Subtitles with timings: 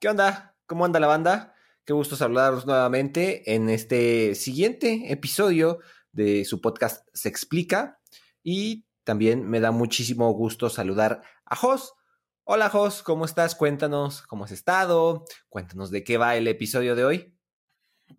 [0.00, 0.56] ¿Qué onda?
[0.64, 1.54] ¿Cómo anda la banda?
[1.84, 5.80] Qué gusto saludaros nuevamente en este siguiente episodio
[6.10, 8.00] de su podcast Se Explica.
[8.42, 11.92] Y también me da muchísimo gusto saludar a Jos.
[12.44, 13.54] Hola Jos, ¿cómo estás?
[13.54, 15.26] Cuéntanos cómo has estado.
[15.50, 17.34] Cuéntanos de qué va el episodio de hoy.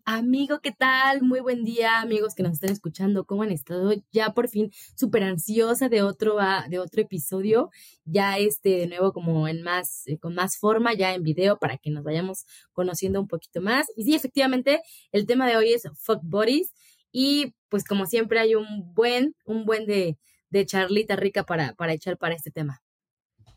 [0.06, 1.22] Amigo, ¿qué tal?
[1.22, 3.26] Muy buen día, amigos que nos están escuchando.
[3.26, 3.94] ¿Cómo han estado?
[4.12, 7.70] Ya por fin súper ansiosa de otro, ah, de otro episodio.
[8.06, 11.78] Ya este, de nuevo, como en más, eh, con más forma, ya en video, para
[11.78, 13.88] que nos vayamos conociendo un poquito más.
[13.96, 16.74] Y sí, efectivamente, el tema de hoy es fuck bodies.
[17.12, 20.18] Y pues como siempre hay un buen, un buen de,
[20.50, 22.82] de charlita rica para, para echar para este tema.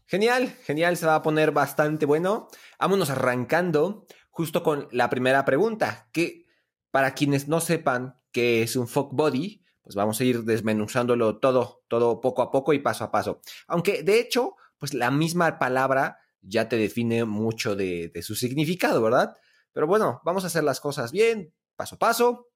[0.06, 2.48] Genial, genial, se va a poner bastante bueno.
[2.78, 6.44] Vámonos arrancando justo con la primera pregunta, que
[6.90, 11.84] para quienes no sepan qué es un fuck body, pues vamos a ir desmenuzándolo todo,
[11.86, 13.40] todo poco a poco y paso a paso.
[13.68, 19.36] Aunque de hecho, pues la misma palabra ya te define mucho de, su significado, ¿verdad?
[19.72, 22.48] Pero bueno, vamos a hacer las cosas bien, paso a paso.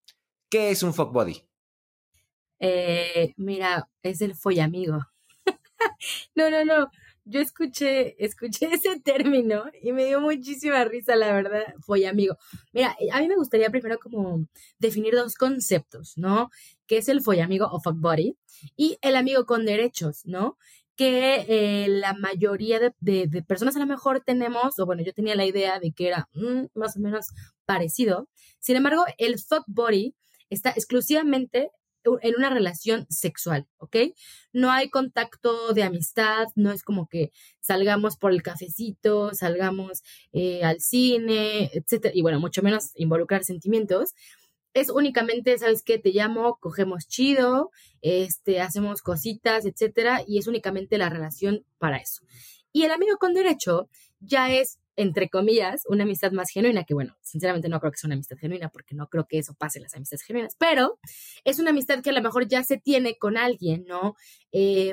[0.50, 1.48] ¿Qué es un fuck body?
[2.58, 4.98] Eh, mira, es el follamigo.
[6.34, 6.90] no, no, no
[7.28, 12.36] yo escuché, escuché ese término y me dio muchísima risa, la verdad, fue amigo.
[12.72, 14.46] Mira, a mí me gustaría primero como
[14.78, 16.50] definir dos conceptos, ¿no?
[16.86, 18.36] Que es el follamigo o fuck body
[18.76, 20.58] y el amigo con derechos, ¿no?
[20.96, 25.46] Que eh, la mayoría de, personas a lo mejor tenemos, o bueno, yo tenía la
[25.46, 27.28] idea de que era mm, más o menos
[27.66, 28.28] parecido.
[28.58, 29.64] Sin embargo, el fuck
[30.50, 31.70] está exclusivamente
[32.22, 33.96] en una relación sexual, ¿ok?
[34.52, 40.64] No hay contacto de amistad, no es como que salgamos por el cafecito, salgamos eh,
[40.64, 44.14] al cine, etcétera, y bueno, mucho menos involucrar sentimientos.
[44.74, 45.98] Es únicamente, ¿sabes qué?
[45.98, 47.70] Te llamo, cogemos chido,
[48.02, 52.22] este, hacemos cositas, etcétera, y es únicamente la relación para eso.
[52.72, 53.88] Y el amigo con derecho
[54.20, 58.08] ya es entre comillas, una amistad más genuina, que bueno, sinceramente no creo que sea
[58.08, 60.98] una amistad genuina porque no creo que eso pase en las amistades genuinas, pero
[61.44, 64.16] es una amistad que a lo mejor ya se tiene con alguien, ¿no?
[64.50, 64.92] Eh,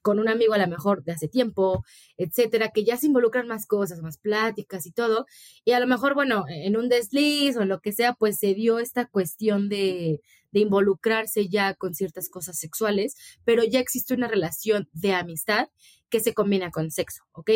[0.00, 1.84] con un amigo a lo mejor de hace tiempo,
[2.16, 5.26] etcétera, que ya se involucran más cosas, más pláticas y todo,
[5.66, 8.78] y a lo mejor, bueno, en un desliz o lo que sea, pues se dio
[8.78, 14.88] esta cuestión de, de involucrarse ya con ciertas cosas sexuales, pero ya existe una relación
[14.94, 15.68] de amistad
[16.12, 17.50] que se combina con sexo, ¿ok?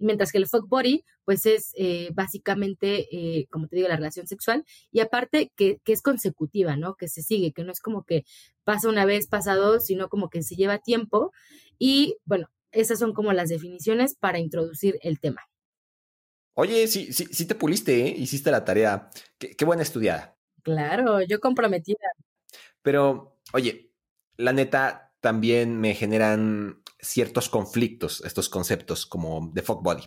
[0.00, 4.26] Mientras que el fuck body, pues es eh, básicamente, eh, como te digo, la relación
[4.26, 6.96] sexual y aparte que, que, es consecutiva, ¿no?
[6.96, 8.24] Que se sigue, que no es como que
[8.64, 11.32] pasa una vez, pasa dos, sino como que se lleva tiempo
[11.78, 15.42] y bueno, esas son como las definiciones para introducir el tema.
[16.54, 18.14] Oye, sí, sí, sí te puliste, ¿eh?
[18.18, 19.08] Hiciste la tarea.
[19.38, 20.36] Qué, qué buena estudiada.
[20.64, 22.08] Claro, yo comprometida.
[22.82, 23.92] Pero, oye,
[24.36, 30.04] la neta, también me generan ciertos conflictos estos conceptos como de fuck body,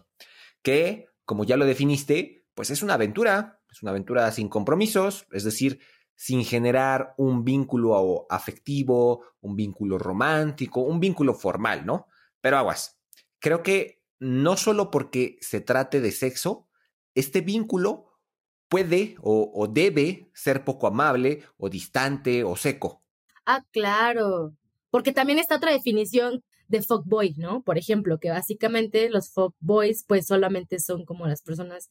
[0.62, 5.44] que, como ya lo definiste, pues es una aventura, es una aventura sin compromisos, es
[5.44, 5.80] decir,
[6.16, 12.08] sin generar un vínculo afectivo, un vínculo romántico, un vínculo formal, ¿no?
[12.40, 13.00] Pero aguas,
[13.40, 16.70] creo que no solo porque se trate de sexo,
[17.16, 18.20] este vínculo
[18.70, 23.04] puede o, o debe ser poco amable o distante o seco.
[23.46, 24.56] Ah, claro.
[24.90, 27.62] Porque también está otra definición de fuckboy, ¿no?
[27.64, 31.90] Por ejemplo, que básicamente los fuckboys pues solamente son como las personas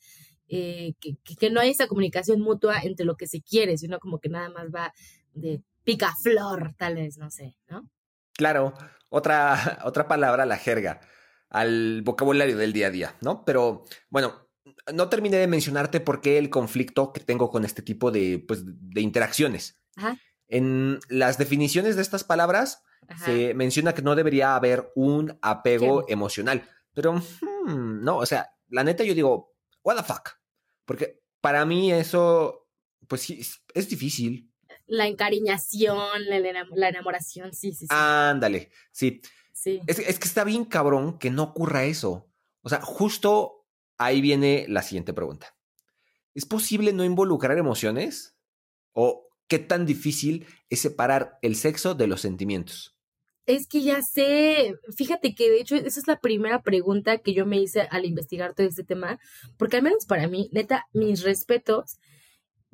[0.48, 4.18] eh, que, que, no hay esa comunicación mutua entre lo que se quiere, sino como
[4.18, 4.92] que nada más va
[5.34, 7.88] de picaflor, tal vez, no sé, ¿no?
[8.34, 8.74] Claro,
[9.08, 11.00] otra, otra palabra, la jerga,
[11.48, 13.44] al vocabulario del día a día, ¿no?
[13.44, 14.48] Pero bueno,
[14.92, 18.62] no terminé de mencionarte por qué el conflicto que tengo con este tipo de, pues,
[18.64, 19.80] de interacciones.
[20.48, 22.82] En las definiciones de estas palabras
[23.24, 26.68] se menciona que no debería haber un apego emocional.
[26.94, 30.30] Pero, hmm, no, o sea, la neta yo digo, what the fuck.
[30.84, 32.68] Porque para mí eso,
[33.08, 33.40] pues sí,
[33.74, 34.50] es, difícil.
[34.86, 37.88] La encariñación, la, enamoración, sí, sí, sí.
[37.90, 39.20] Ándale, sí.
[39.52, 39.80] Sí.
[39.86, 42.28] Es, es que está bien cabrón que no ocurra eso.
[42.62, 43.66] O sea, justo
[43.98, 45.56] ahí viene la siguiente pregunta.
[46.34, 48.36] ¿Es posible no involucrar emociones?
[48.92, 52.91] ¿O qué tan difícil es separar el sexo de los sentimientos?
[53.46, 57.44] Es que ya sé, fíjate que de hecho esa es la primera pregunta que yo
[57.44, 59.18] me hice al investigar todo este tema,
[59.58, 61.98] porque al menos para mí, neta, mis respetos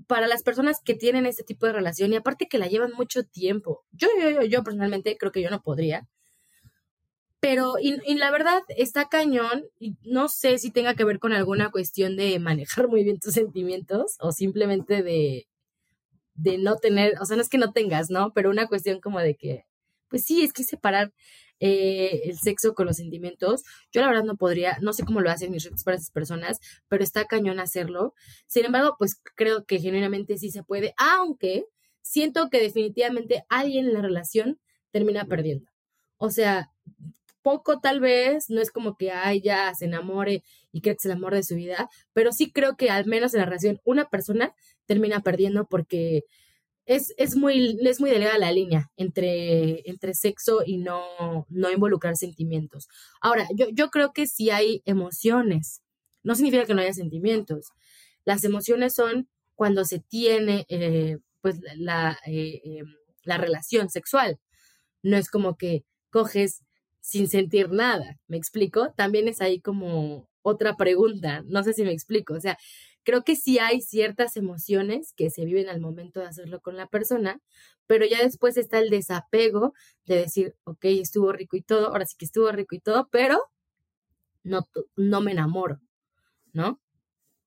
[0.07, 3.25] para las personas que tienen este tipo de relación y aparte que la llevan mucho
[3.25, 3.85] tiempo.
[3.93, 6.07] Yo, yo, yo, yo personalmente creo que yo no podría.
[7.41, 9.65] Pero, y, y, la verdad, está cañón,
[10.03, 14.17] no sé si tenga que ver con alguna cuestión de manejar muy bien tus sentimientos
[14.21, 15.47] o simplemente de,
[16.35, 18.33] de no tener, o sea, no es que no tengas, ¿no?
[18.35, 19.65] Pero una cuestión como de que
[20.09, 21.13] pues sí, es que separar
[21.61, 23.65] eh, el sexo con los sentimientos.
[23.93, 26.61] Yo la verdad no podría, no sé cómo lo hacen mis redes para esas personas,
[26.89, 28.15] pero está cañón hacerlo.
[28.47, 31.67] Sin embargo, pues creo que genuinamente sí se puede, aunque
[32.03, 34.61] siento que definitivamente alguien en la relación
[34.91, 35.71] termina perdiendo.
[36.17, 36.71] O sea,
[37.43, 41.05] poco tal vez, no es como que ay, ya se enamore y cree que es
[41.07, 44.09] el amor de su vida, pero sí creo que al menos en la relación una
[44.09, 44.55] persona
[44.87, 46.25] termina perdiendo porque
[46.89, 52.17] es, es, muy, es muy delgada la línea entre, entre sexo y no, no involucrar
[52.17, 52.89] sentimientos.
[53.21, 55.83] Ahora, yo, yo creo que sí hay emociones,
[56.23, 57.73] no significa que no haya sentimientos.
[58.25, 62.87] Las emociones son cuando se tiene eh, pues la, eh, em,
[63.23, 64.39] la relación sexual.
[65.03, 66.63] No es como que coges
[67.01, 68.93] sin sentir nada, ¿me explico?
[68.97, 72.57] También es ahí como otra pregunta, no sé si me explico, o sea,
[73.09, 76.89] Creo que sí hay ciertas emociones que se viven al momento de hacerlo con la
[76.89, 77.41] persona,
[77.87, 79.73] pero ya después está el desapego
[80.05, 83.41] de decir, ok, estuvo rico y todo, ahora sí que estuvo rico y todo, pero
[84.43, 85.81] no, no me enamoro,
[86.53, 86.83] ¿no?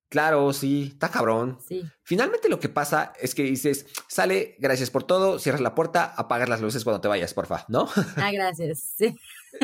[0.10, 1.60] Claro, sí, está cabrón.
[1.64, 1.84] Sí.
[2.02, 6.50] Finalmente lo que pasa es que dices, sale, gracias por todo, cierras la puerta, apagas
[6.50, 7.88] las luces cuando te vayas, porfa, ¿no?
[8.16, 8.96] Ah, gracias.
[8.98, 9.16] Sí,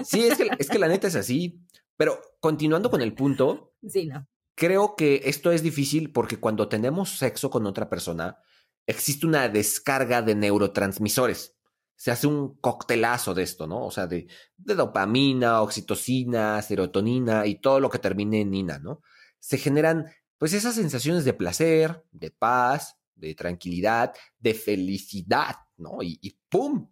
[0.03, 1.59] sí es, que, es que la neta es así.
[1.95, 3.73] Pero continuando con el punto.
[3.89, 4.27] Sí, no.
[4.57, 8.39] Creo que esto es difícil porque cuando tenemos sexo con otra persona,
[8.87, 11.55] existe una descarga de neurotransmisores.
[11.95, 13.85] Se hace un coctelazo de esto, ¿no?
[13.85, 14.25] O sea, de,
[14.57, 19.03] dopamina, oxitocina, serotonina y todo lo que termine en ina, ¿no?
[19.37, 20.07] Se generan,
[20.39, 26.01] pues, esas sensaciones de placer, de paz, de tranquilidad, de felicidad, ¿no?
[26.01, 26.89] Y, y ¡pum!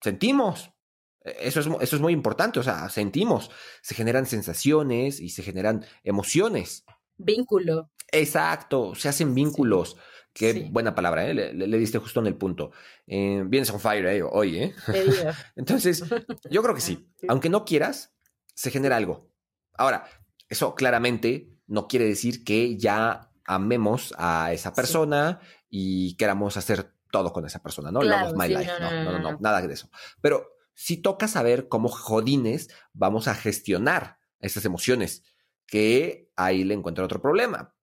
[0.00, 0.72] Sentimos.
[1.20, 3.52] E, eso es, eso es muy importante, o sea, sentimos.
[3.82, 6.84] Se generan sensaciones y se generan emociones.
[7.16, 7.90] Vínculo.
[8.10, 9.96] Exacto, se hacen vínculos.
[10.32, 11.34] Qué buena palabra, ¿eh?
[11.34, 12.72] le, diste justo en el punto.
[13.06, 14.74] Eh, vienes on fire eh, hoy, ¿eh?
[15.56, 16.02] Entonces,
[16.50, 17.08] yo creo que sí.
[17.28, 18.16] Aunque no quieras,
[18.52, 19.30] se genera algo.
[19.74, 20.04] Ahora,
[20.48, 25.40] eso claramente no quiere decir que ya amemos a esa persona
[25.70, 28.02] y queramos hacer todo con esa persona, ¿no?
[28.02, 28.72] Love my life.
[28.80, 29.88] No no, no no, nada de eso.
[30.20, 35.22] Pero sí toca saber cómo jodines vamos a gestionar esas emociones
[35.66, 37.74] que ahí le encuentro otro problema.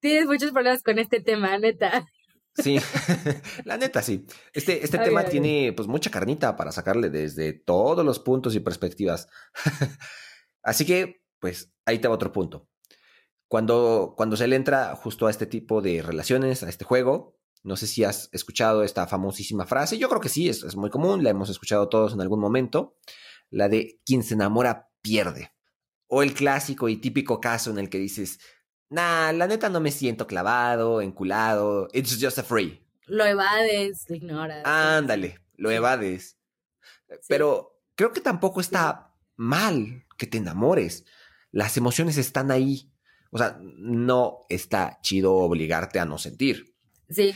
[0.00, 2.06] Tienes muchos problemas con este tema, neta.
[2.54, 2.78] Sí,
[3.64, 4.26] la neta sí.
[4.52, 9.28] Este, este tema tiene pues mucha carnita para sacarle desde todos los puntos y perspectivas.
[10.62, 12.68] Así que, pues, ahí te va otro punto.
[13.48, 17.76] Cuando, cuando se le entra justo a este tipo de relaciones, a este juego, no
[17.76, 21.24] sé si has escuchado esta famosísima frase, yo creo que sí, es, es muy común,
[21.24, 22.96] la hemos escuchado todos en algún momento,
[23.50, 25.52] la de quien se enamora pierde.
[26.08, 28.40] O el clásico y típico caso en el que dices,
[28.90, 32.82] nah, la neta no me siento clavado, enculado, it's just a free.
[33.06, 34.64] Lo evades, lo ignoras.
[34.64, 36.38] Ándale, lo evades.
[37.26, 41.04] Pero creo que tampoco está mal que te enamores.
[41.50, 42.92] Las emociones están ahí.
[43.30, 46.74] O sea, no está chido obligarte a no sentir.
[47.10, 47.34] Sí.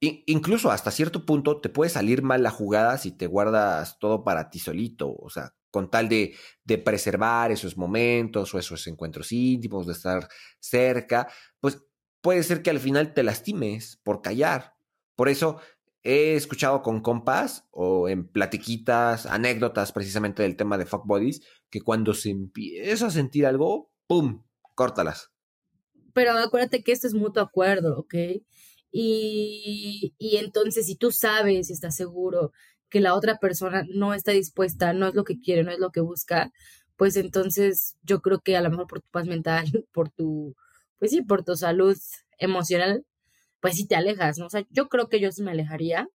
[0.00, 4.48] incluso hasta cierto punto te puede salir mal la jugada si te guardas todo para
[4.48, 5.14] ti solito.
[5.14, 10.28] O sea, con tal de, de, preservar esos momentos o esos encuentros íntimos, de estar
[10.60, 11.26] cerca,
[11.58, 11.82] pues
[12.20, 14.76] puede ser que al final te lastimes por callar.
[15.16, 15.58] Por eso
[16.04, 21.40] he escuchado con compas o en platiquitas, anécdotas precisamente del tema de fuck bodies,
[21.70, 24.44] que cuando se empieza a sentir algo, ¡pum!
[24.74, 25.30] Córtalas.
[26.12, 28.14] Pero acuérdate que esto es mutuo acuerdo, ¿ok?
[28.90, 32.52] Y, y entonces si tú sabes y estás seguro
[32.92, 35.90] que la otra persona no está dispuesta, no es lo que quiere, no es lo
[35.90, 36.52] que busca,
[36.96, 40.54] pues entonces yo creo que a lo mejor por tu paz mental, por tu,
[40.98, 41.96] pues sí, por tu salud
[42.38, 43.04] emocional,
[43.60, 44.46] pues sí te alejas, ¿no?
[44.46, 46.08] O sea, yo creo que yo sí me alejaría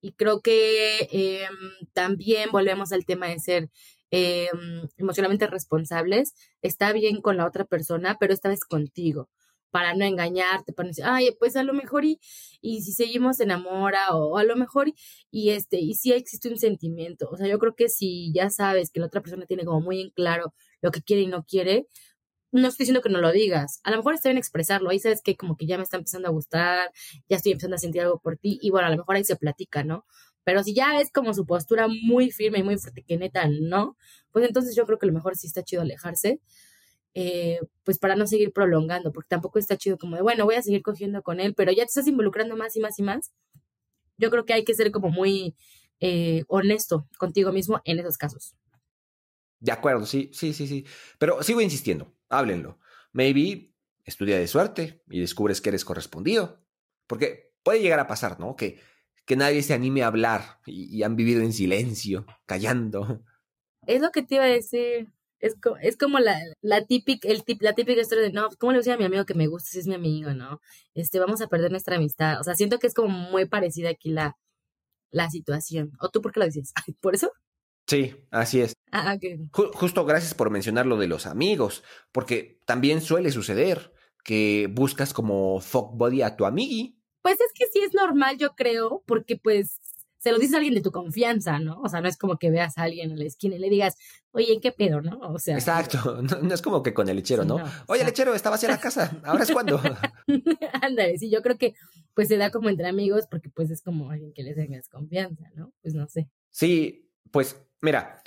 [0.00, 1.56] y creo que em,
[1.94, 3.70] también volvemos al tema de ser
[4.10, 6.34] em, emocionalmente responsables.
[6.62, 9.28] Está bien con la otra persona, pero esta vez contigo
[9.70, 12.20] para no engañarte, para no decir, ay, pues a lo mejor y,
[12.60, 14.92] y si seguimos enamora o a lo mejor
[15.30, 18.90] y, este, y si existe un sentimiento, o sea, yo creo que si ya sabes
[18.90, 21.86] que la otra persona tiene como muy en claro lo que quiere y no quiere,
[22.52, 25.22] no estoy diciendo que no lo digas, a lo mejor está bien expresarlo, ahí sabes
[25.22, 26.90] que como que ya me está empezando a gustar,
[27.28, 29.36] ya estoy empezando a sentir algo por ti y bueno, a lo mejor ahí se
[29.36, 30.06] platica, ¿no?
[30.44, 33.98] Pero si ya es como su postura muy firme y muy fuerte que neta no,
[34.32, 36.40] pues entonces yo creo que a lo mejor sí está chido alejarse
[37.14, 40.62] eh, pues para no seguir prolongando, porque tampoco está chido como de, bueno, voy a
[40.62, 43.32] seguir cogiendo con él, pero ya te estás involucrando más y más y más.
[44.18, 45.54] Yo creo que hay que ser como muy
[46.00, 48.54] eh, honesto contigo mismo en esos casos.
[49.60, 50.86] De acuerdo, sí, sí, sí, sí.
[51.18, 52.78] Pero sigo insistiendo, háblenlo.
[53.12, 53.74] Maybe
[54.04, 56.64] estudia de suerte y descubres que eres correspondido.
[57.06, 58.54] Porque puede llegar a pasar, ¿no?
[58.54, 58.80] Que,
[59.24, 63.24] que nadie se anime a hablar y han vivido en silencio, callando.
[63.86, 65.12] Es lo que te iba a decir.
[65.40, 68.80] Es, es como la, la, típica, el tip, la típica historia de, no, ¿cómo le
[68.80, 70.60] voy a, mi amigo que me gusta si es mi amigo, no?
[70.94, 72.40] Este, vamos a perder nuestra amistad.
[72.40, 74.36] O sea, siento que es como muy parecida aquí la,
[75.10, 75.92] la situación.
[76.00, 76.72] ¿O tú por qué lo dices?
[77.00, 77.32] ¿Por eso?
[77.86, 78.74] Sí, así es.
[78.92, 79.16] Ah,
[79.52, 85.60] justo gracias por mencionar lo de los amigos, porque también suele suceder que buscas como
[85.60, 86.98] fuck body a tu amigui.
[87.22, 89.80] Pues es que sí es normal, yo creo, porque pues
[90.28, 91.80] se lo dices a alguien de tu confianza, ¿no?
[91.80, 93.96] O sea, no es como que veas a alguien en la esquina y le digas,
[94.32, 95.18] oye, ¿qué pedo, no?
[95.20, 95.54] O sea.
[95.54, 97.58] Exacto, no, es como que con el lechero, ¿no?
[97.86, 99.80] oye, lechero, estaba hacia la casa, ¿ahora es cuando?
[100.82, 101.74] Ándale, sí, yo creo que
[102.12, 105.44] pues se da como entre amigos porque pues es como alguien que le tengas confianza,
[105.54, 105.72] ¿no?
[105.80, 106.28] Pues no sé.
[106.50, 108.22] Sí, pues mira,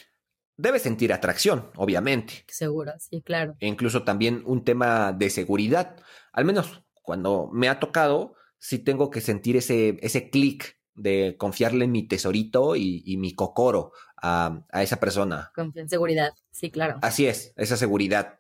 [0.58, 2.46] debes sentir atracción, obviamente.
[2.48, 3.56] Seguro, sí, claro.
[3.60, 5.98] E incluso también un tema de seguridad.
[6.32, 11.88] Al menos cuando me ha tocado, sí tengo que sentir ese, ese clic de confiarle
[11.88, 15.52] mi tesorito y, mi cocoro a, esa persona.
[15.56, 17.00] Confianza, seguridad, sí, claro.
[17.02, 18.40] Así es, esa seguridad.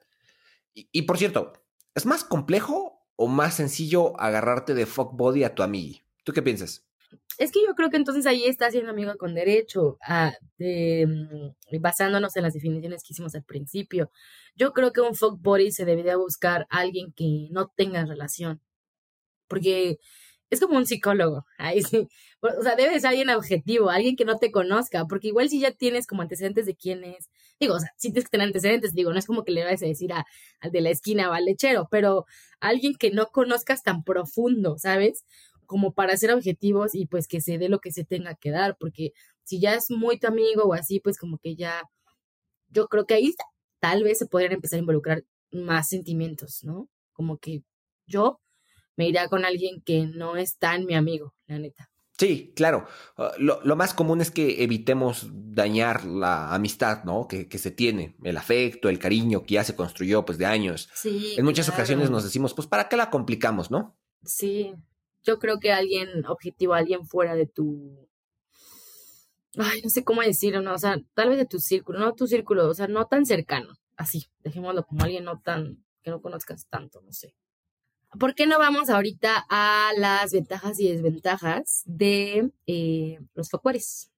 [0.73, 1.53] Y, por cierto,
[1.95, 5.99] ¿es más complejo o más sencillo agarrarte de fuck body a tu amigo?
[6.23, 6.85] ¿Tú qué piensas?
[7.37, 12.35] Es que yo creo que entonces ahí está siendo amigo con derecho, a, mm, basándonos
[12.37, 14.11] en las definiciones que hicimos al principio.
[14.55, 18.61] Yo creo que un fuck body se debería buscar a alguien que no tenga relación.
[19.47, 19.99] Porque
[20.51, 21.45] es como un psicólogo.
[21.57, 22.07] Ahí sí.
[22.41, 25.71] O sea, debe ser alguien objetivo, alguien que no te conozca, porque igual si ya
[25.71, 27.29] tienes como antecedentes de quién es,
[27.59, 29.81] digo, o sea, si tienes que tener antecedentes, digo, no es como que le vayas
[29.83, 32.25] a decir al de la esquina o al lechero, pero
[32.59, 35.23] alguien que no conozcas tan profundo, ¿sabes?
[35.65, 38.75] Como para ser objetivos y pues que se dé lo que se tenga que dar,
[38.79, 41.83] porque si ya es muy tu amigo o así, pues como que ya,
[42.69, 43.33] yo creo que ahí
[43.79, 46.89] tal vez se podrían empezar a involucrar más sentimientos, ¿no?
[47.13, 47.63] Como que
[48.07, 48.40] yo
[48.95, 51.91] me iría con alguien que no es tan mi amigo, la neta.
[52.21, 52.85] Sí, claro.
[53.17, 57.27] Ah, lo, más común es que evitemos dañar la amistad, ¿no?
[57.27, 60.87] Que, se tiene, el afecto, el cariño que ya se construyó pues de años.
[60.93, 61.33] Sí.
[61.35, 63.97] En muchas ocasiones nos decimos, pues, ¿para qué la complicamos, no?
[64.23, 64.75] Sí.
[65.23, 68.07] Yo creo que alguien objetivo, alguien fuera de tu.
[69.57, 70.75] Ay, no sé cómo decirlo, ¿no?
[70.75, 73.73] O sea, tal vez de tu círculo, no tu círculo, o sea, no tan cercano.
[73.97, 75.83] Así, dejémoslo como alguien no tan.
[76.03, 77.33] que no conozcas tanto, no sé.
[78.19, 84.11] ¿Por qué no vamos ahorita a las ventajas y desventajas de eh, los factores?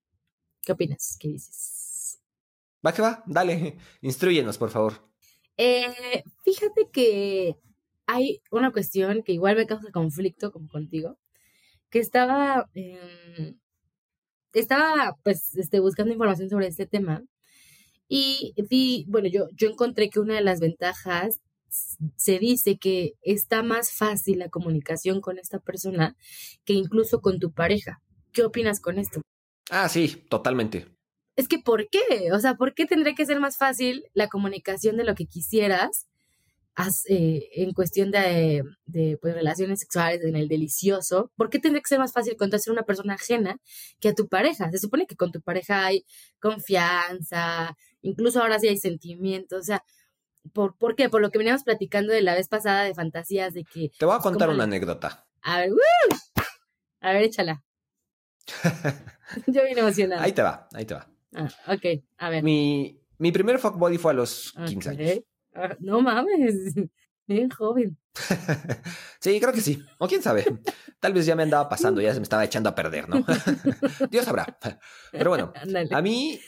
[0.61, 1.15] ¿Qué opinas?
[1.19, 2.19] ¿Qué dices?
[2.85, 4.93] Va que va, dale, instruyenos, por favor.
[5.57, 7.55] Eh, fíjate que
[8.07, 11.17] hay una cuestión que igual me causa conflicto, como contigo,
[11.89, 13.59] que estaba, em,
[14.53, 17.23] estaba pues este, buscando información sobre este tema
[18.07, 21.39] y vi, bueno, yo, yo encontré que una de las ventajas
[22.15, 26.15] se dice que está más fácil la comunicación con esta persona
[26.65, 28.01] que incluso con tu pareja.
[28.31, 29.21] ¿Qué opinas con esto?
[29.69, 30.87] Ah, sí, totalmente.
[31.35, 32.31] Es que ¿por qué?
[32.33, 36.07] O sea, ¿por qué tendría que ser más fácil la comunicación de lo que quisieras
[37.07, 38.63] eh, en cuestión de,
[39.21, 41.31] pues, relaciones sexuales, en el delicioso?
[41.35, 43.57] ¿Por qué tendría que ser más fácil contarse a una persona ajena
[43.99, 44.69] que a tu pareja?
[44.71, 46.05] Se supone que con tu pareja hay
[46.39, 49.83] confianza, incluso ahora sí hay sentimientos, o sea,
[50.51, 51.09] ¿Por, ¿Por qué?
[51.09, 53.91] Por lo que veníamos platicando de la vez pasada de fantasías de que...
[53.97, 55.25] Te voy a contar una anécdota.
[55.41, 55.71] A ver,
[57.01, 57.63] a ver, échala.
[59.47, 60.23] Yo vine emocionada.
[60.23, 61.09] Ahí te va, ahí te va.
[61.35, 62.43] Ah, ok, a ver.
[62.43, 65.19] Mi, mi primer fuck body fue a los 15 años.
[65.53, 66.73] Ah, no mames,
[67.27, 67.97] bien joven.
[69.19, 69.83] sí, creo que sí.
[69.97, 70.45] O quién sabe.
[70.99, 73.25] Tal vez ya me andaba pasando, ya se me estaba echando a perder, ¿no?
[74.09, 74.57] Dios sabrá.
[75.11, 75.51] Pero bueno,
[75.91, 76.39] a mí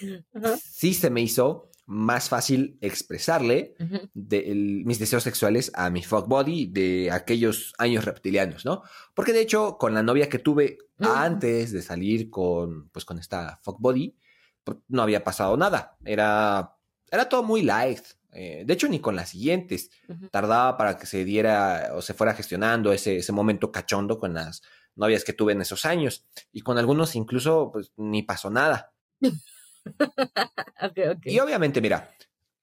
[0.61, 3.75] sí se me hizo más fácil expresarle
[4.13, 8.81] mis deseos sexuales a mi fuck body de aquellos años reptilianos, ¿no?
[9.13, 13.59] Porque de hecho, con la novia que tuve antes de salir con, pues, con esta
[13.61, 14.15] fuck body,
[14.63, 15.97] pues, no había pasado nada.
[16.03, 16.75] Era,
[17.11, 18.01] era todo muy light.
[18.31, 19.91] Eh, de hecho, ni con las siguientes.
[20.31, 24.63] Tardaba para que se diera o se fuera gestionando ese, ese momento cachondo con las
[24.95, 26.25] novias que tuve en esos años.
[26.51, 28.91] Y con algunos incluso, pues, ni pasó nada.
[31.25, 32.11] Y obviamente, mira,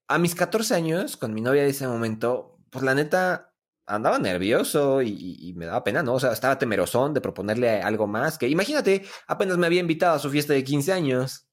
[0.09, 3.55] a mis 14 años, con mi novia de ese momento, pues la neta
[3.87, 6.14] andaba nervioso y, me daba pena, ¿no?
[6.14, 10.19] O sea, estaba temerosón de proponerle algo más, que imagínate, apenas me había invitado a
[10.19, 11.49] su fiesta de 15 años.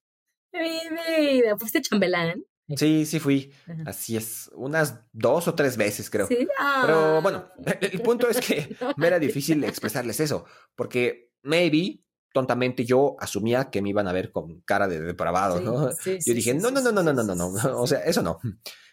[0.54, 0.80] Mi
[1.18, 2.44] vida, ¿fuiste chambelán?
[2.76, 3.52] Sí, sí fui.
[3.86, 4.50] Así es.
[4.54, 6.28] Unas dos o tres veces, creo.
[6.28, 7.20] Pero ah.
[7.22, 7.50] bueno,
[7.82, 10.46] el punto es que me era difícil expresarles eso,
[10.76, 15.90] porque maybe tontamente yo asumía que me iban a ver con cara de depravado, ¿no?
[16.26, 18.40] yo dije, no, no, no, no, no, no, no, no, o sea, eso no.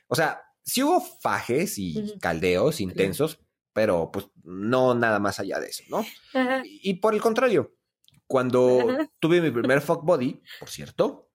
[0.09, 3.41] O sea, sí hubo fajes y caldeos intensos,
[3.73, 6.05] pero pues no nada más allá de eso, ¿no?
[6.65, 7.75] Y, por el contrario,
[8.27, 8.79] cuando
[9.21, 11.31] tuve mi primer fuck body, por cierto,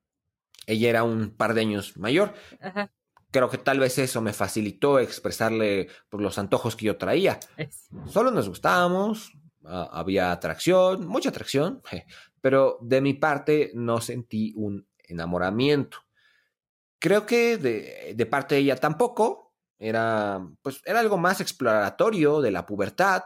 [0.66, 2.34] ella era un par de años mayor.
[2.60, 2.92] Ajá.
[3.32, 7.40] Creo que tal vez eso me facilitó expresarle por los antojos que yo traía.
[7.56, 9.32] Es- Solo nos gustábamos,
[9.66, 11.82] ah, había atracción, mucha atracción,
[12.42, 16.00] pero de mi parte no sentí un enamoramiento.
[17.00, 19.54] Creo que de, de parte de ella tampoco.
[19.80, 23.24] Era, pues, era algo más exploratorio de la pubertad.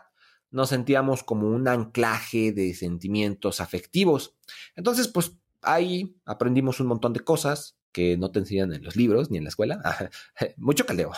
[0.51, 4.37] Nos sentíamos como un anclaje de sentimientos afectivos.
[4.77, 9.31] Entonces, pues ahí aprendimos un montón de cosas que no te enseñan en los libros
[9.31, 9.81] ni en la escuela.
[10.57, 11.11] Mucho caldeo.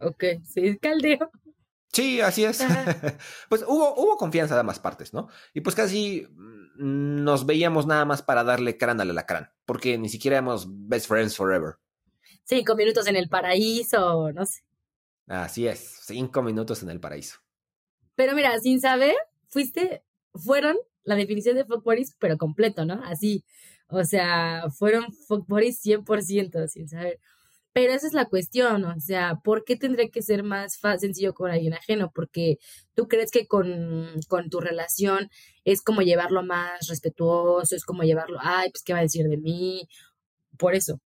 [0.00, 1.30] Ok, sí, caldeo.
[1.94, 2.58] Sí, así es.
[3.48, 5.28] Pues hubo, hubo confianza de ambas partes, ¿no?
[5.52, 10.08] Y pues casi mm, nos veíamos nada más para darle crán al alacrán, porque ni
[10.08, 11.76] siquiera éramos best friends forever.
[12.42, 14.62] Cinco minutos en el paraíso, no sé.
[15.28, 17.38] Así es, cinco minutos en el paraíso.
[18.16, 19.14] Pero mira, sin saber,
[19.48, 20.02] fuiste,
[20.34, 23.00] fueron la definición de fuck buddies, pero completo, ¿no?
[23.04, 23.44] Así,
[23.86, 27.20] o sea, fueron fuck buddies 100% sin saber.
[27.74, 31.34] Pero esa es la cuestión, o sea, ¿por qué tendría que ser más fa- sencillo
[31.34, 32.10] con alguien ajeno?
[32.14, 32.58] Porque
[32.94, 35.28] tú crees que con, con tu relación
[35.64, 39.38] es como llevarlo más respetuoso, es como llevarlo, ay, pues, ¿qué va a decir de
[39.38, 39.88] mí?
[40.56, 41.00] Por eso.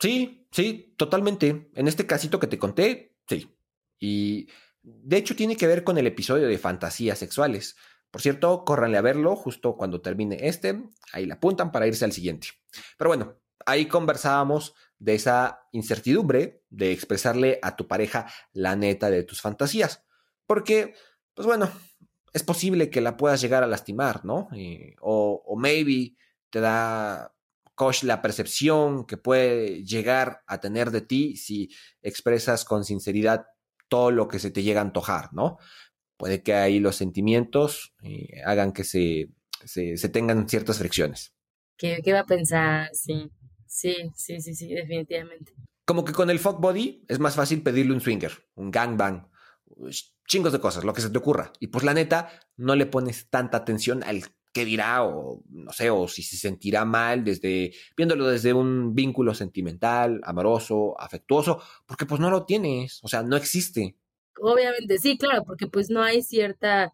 [0.00, 1.70] Sí, sí, totalmente.
[1.74, 3.54] En este casito que te conté, sí.
[3.98, 4.48] Y
[4.82, 7.76] de hecho tiene que ver con el episodio de fantasías sexuales.
[8.10, 10.82] Por cierto, córranle a verlo justo cuando termine este.
[11.12, 12.48] Ahí la apuntan para irse al siguiente.
[12.96, 13.36] Pero bueno,
[13.66, 20.04] ahí conversábamos de esa incertidumbre de expresarle a tu pareja la neta de tus fantasías.
[20.46, 20.94] Porque,
[21.34, 21.70] pues bueno,
[22.32, 24.48] es posible que la puedas llegar a lastimar, ¿no?
[24.54, 26.16] Eh, o, maybe
[26.50, 27.34] te da
[27.74, 31.70] coach la percepción que puede llegar a tener de ti si
[32.02, 33.46] expresas con sinceridad
[33.88, 35.56] todo lo que se te llega a antojar, ¿no?
[36.18, 39.30] Puede que ahí los sentimientos eh, hagan que se,
[39.64, 41.34] se, se tengan ciertas fricciones.
[41.78, 42.90] ¿Qué, qué va a pensar?
[42.92, 43.30] Sí,
[43.70, 45.54] sí, sí, sí, sí, definitivamente.
[45.84, 49.28] Como que con el fuck body es más fácil pedirle un swinger, un gangbang,
[50.26, 51.52] chingos de cosas, lo que se te ocurra.
[51.60, 55.90] Y pues la neta, no le pones tanta atención al qué dirá o no sé,
[55.90, 62.20] o si se sentirá mal desde viéndolo desde un vínculo sentimental, amoroso, afectuoso, porque pues
[62.20, 63.96] no lo tienes, o sea, no existe.
[64.40, 66.92] Obviamente, sí, claro, porque pues no hay cierta,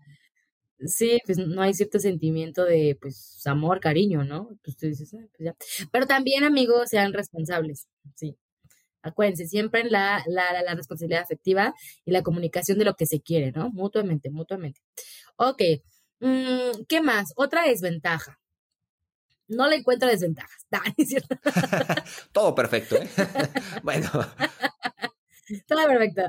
[0.84, 4.50] sí, pues no hay cierto sentimiento de pues amor, cariño, ¿no?
[4.62, 5.56] Pues tú dices, "Ah, pues ya.
[5.92, 7.86] Pero también, amigos, sean responsables,
[8.16, 8.36] sí.
[9.02, 13.06] Acuérdense, siempre en la, la, la, la responsabilidad afectiva y la comunicación de lo que
[13.06, 13.70] se quiere, ¿no?
[13.70, 14.80] Mutuamente, mutuamente.
[15.36, 15.62] Ok,
[16.20, 17.32] mm, ¿qué más?
[17.36, 18.40] Otra desventaja.
[19.48, 20.66] No le encuentro desventajas.
[22.32, 23.08] Todo perfecto, ¿eh?
[23.82, 24.10] bueno,
[25.66, 26.22] Todo perfecto.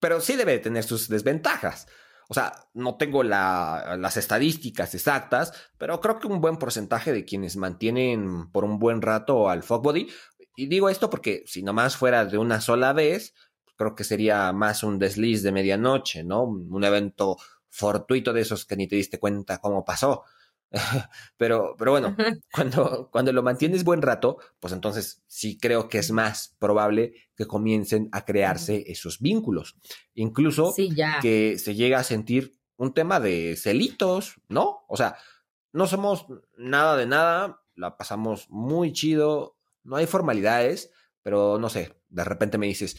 [0.00, 1.86] pero sí debe de tener sus desventajas.
[2.28, 7.24] O sea, no tengo la- las estadísticas exactas, pero creo que un buen porcentaje de
[7.24, 10.08] quienes mantienen por un buen rato al fuckbody,
[10.56, 13.34] y digo esto porque si nomás fuera de una sola vez,
[13.76, 16.44] creo que sería más un desliz de medianoche, ¿no?
[16.44, 17.36] Un evento
[17.68, 20.24] fortuito de esos que ni te diste cuenta cómo pasó.
[21.36, 22.16] pero, pero bueno,
[22.52, 27.46] cuando, cuando lo mantienes buen rato, pues entonces sí creo que es más probable que
[27.46, 29.76] comiencen a crearse esos vínculos.
[30.14, 31.18] Incluso Sí, ya.
[31.20, 34.84] que se llega a sentir un tema de celitos, ¿no?
[34.88, 35.16] O sea,
[35.72, 36.26] no somos
[36.56, 40.90] nada de nada, la pasamos muy chido, no hay formalidades,
[41.22, 42.98] pero no sé, de repente me dices,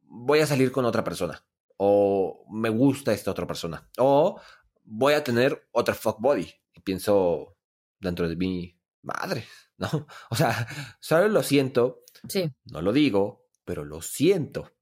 [0.00, 1.44] voy a salir con otra persona,
[1.76, 4.40] o me gusta esta otra persona, o
[4.84, 6.52] voy a tener otra fuck body,
[6.86, 7.56] pienso
[7.98, 9.44] dentro de mi madre,
[9.76, 10.06] ¿no?
[10.30, 10.66] O sea,
[11.00, 12.50] solo lo siento, Sí.
[12.64, 14.72] no lo digo, pero lo siento.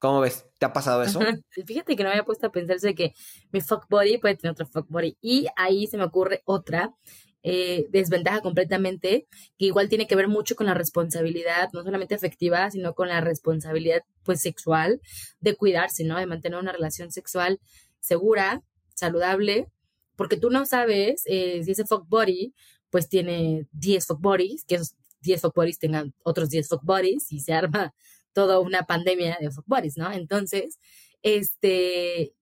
[0.00, 0.44] ¿Cómo ves?
[0.58, 1.20] ¿Te ha pasado eso?
[1.22, 1.38] Ajá.
[1.66, 3.14] Fíjate que no me había puesto a pensar eso de que
[3.52, 5.16] mi fuck body puede tener otro fuck body.
[5.22, 6.92] Y ahí se me ocurre otra
[7.42, 12.70] eh, desventaja completamente, que igual tiene que ver mucho con la responsabilidad, no solamente afectiva,
[12.70, 15.00] sino con la responsabilidad pues sexual
[15.40, 16.18] de cuidarse, ¿no?
[16.18, 17.60] De mantener una relación sexual
[18.00, 18.62] segura,
[18.94, 19.68] saludable,
[20.16, 22.54] porque tú no sabes eh, si ese fuck body
[22.90, 27.32] pues tiene 10 fuck bodies, que esos 10 fuck bodies tengan otros 10 fuck bodies
[27.32, 27.94] y se arma
[28.32, 30.12] toda una pandemia de fuck bodies, ¿no?
[30.12, 30.78] Entonces,
[31.22, 32.34] este,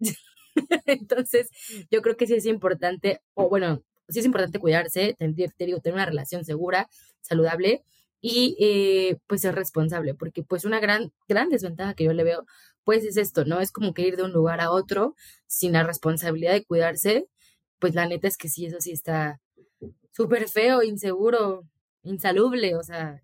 [0.86, 1.48] entonces
[1.90, 5.80] yo creo que sí es importante, o bueno, sí es importante cuidarse, tener, te digo,
[5.80, 6.88] tener una relación segura,
[7.20, 7.84] saludable
[8.20, 12.46] y eh, pues ser responsable, porque pues una gran, gran desventaja que yo le veo,
[12.84, 13.60] pues es esto, ¿no?
[13.60, 15.14] Es como que ir de un lugar a otro
[15.46, 17.28] sin la responsabilidad de cuidarse,
[17.78, 19.40] pues la neta es que sí, eso sí está
[20.12, 21.64] súper feo, inseguro,
[22.02, 23.22] insalubre, o sea,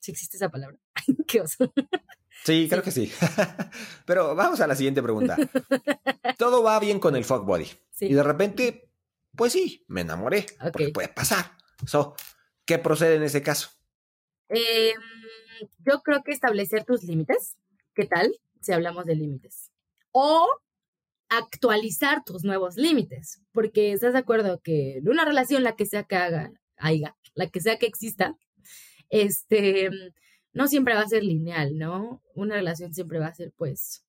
[0.00, 0.78] si existe esa palabra.
[1.26, 1.72] Qué oso.
[2.44, 3.12] Sí, creo que sí.
[4.06, 5.36] Pero vamos a la siguiente pregunta.
[6.38, 7.66] Todo va bien con el fuck body.
[7.90, 8.06] Sí.
[8.06, 8.90] Y de repente,
[9.34, 10.46] pues sí, me enamoré.
[10.60, 10.72] Ok.
[10.72, 11.56] Porque puede pasar.
[11.86, 12.14] So,
[12.64, 13.70] ¿qué procede en ese caso?
[14.48, 14.94] Em,
[15.78, 17.56] yo creo que establecer tus límites.
[17.96, 19.72] ¿Qué tal si hablamos de límites?
[20.12, 20.46] O
[21.30, 26.04] actualizar tus nuevos límites, porque estás de acuerdo que en una relación, la que sea
[26.04, 28.36] que haga, haya, la que sea que exista,
[29.08, 29.88] este,
[30.52, 32.22] no siempre va a ser lineal, ¿no?
[32.34, 34.04] Una relación siempre va a ser, pues,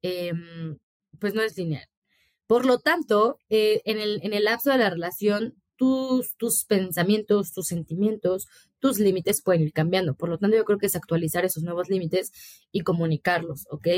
[0.00, 0.78] em,
[1.20, 1.86] pues no es lineal.
[2.46, 7.52] Por lo tanto, eh, en, el, en el lapso de la relación, tus, tus pensamientos,
[7.52, 8.46] tus sentimientos,
[8.78, 10.14] tus límites pueden ir cambiando.
[10.14, 12.32] Por lo tanto, yo creo que es actualizar esos nuevos límites
[12.72, 13.88] y comunicarlos, ¿ok?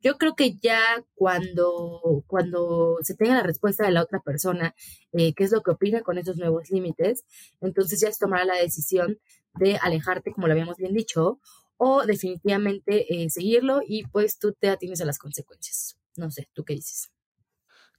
[0.00, 0.80] Yo creo que ya
[1.14, 4.74] cuando, cuando se tenga la respuesta de la otra persona,
[5.12, 7.24] eh, qué es lo que opina con esos nuevos límites,
[7.60, 9.18] entonces ya se tomará la decisión
[9.54, 11.40] de alejarte, como lo habíamos bien dicho,
[11.78, 15.98] o definitivamente eh, seguirlo y pues tú te atienes a las consecuencias.
[16.16, 17.10] No sé, ¿tú qué dices?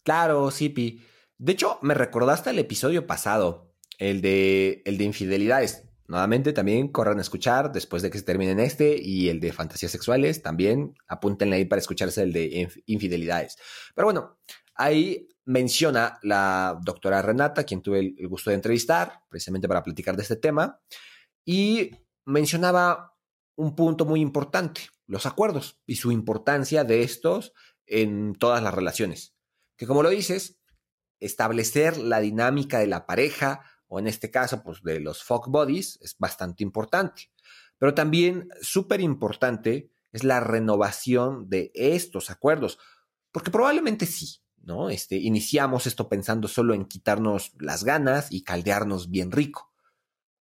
[0.03, 1.01] Claro, Sipi.
[1.37, 5.83] De hecho, me recordaste el episodio pasado, el de, el de infidelidades.
[6.07, 9.91] Nuevamente, también corran a escuchar después de que se terminen este y el de fantasías
[9.91, 10.41] sexuales.
[10.41, 13.57] También apúntenle ahí para escucharse el de infidelidades.
[13.93, 14.39] Pero bueno,
[14.73, 20.23] ahí menciona la doctora Renata, quien tuve el gusto de entrevistar, precisamente para platicar de
[20.23, 20.79] este tema,
[21.45, 21.91] y
[22.25, 23.15] mencionaba
[23.55, 27.53] un punto muy importante, los acuerdos y su importancia de estos
[27.85, 29.35] en todas las relaciones.
[29.77, 30.56] Que como lo dices,
[31.19, 35.99] establecer la dinámica de la pareja, o en este caso, pues de los fuck bodies,
[36.01, 37.31] es bastante importante.
[37.77, 42.79] Pero también súper importante es la renovación de estos acuerdos,
[43.31, 44.89] porque probablemente sí, ¿no?
[44.89, 49.71] Este, iniciamos esto pensando solo en quitarnos las ganas y caldearnos bien rico.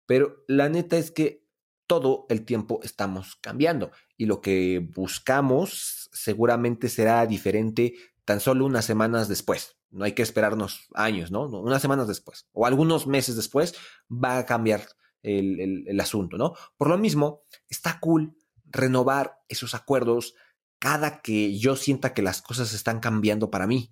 [0.06, 1.44] Pero la neta es que
[1.86, 8.84] todo el tiempo estamos cambiando y lo que buscamos seguramente será diferente tan solo unas
[8.84, 9.76] semanas después.
[9.94, 11.46] No hay que esperarnos años, ¿no?
[11.46, 13.74] Unas semanas después o algunos meses después
[14.10, 14.86] va a cambiar
[15.22, 16.54] el, el, asunto, ¿no?
[16.76, 20.34] Por lo mismo, está cool renovar esos acuerdos
[20.78, 23.90] cada que yo sienta que las cosas están cambiando para mí.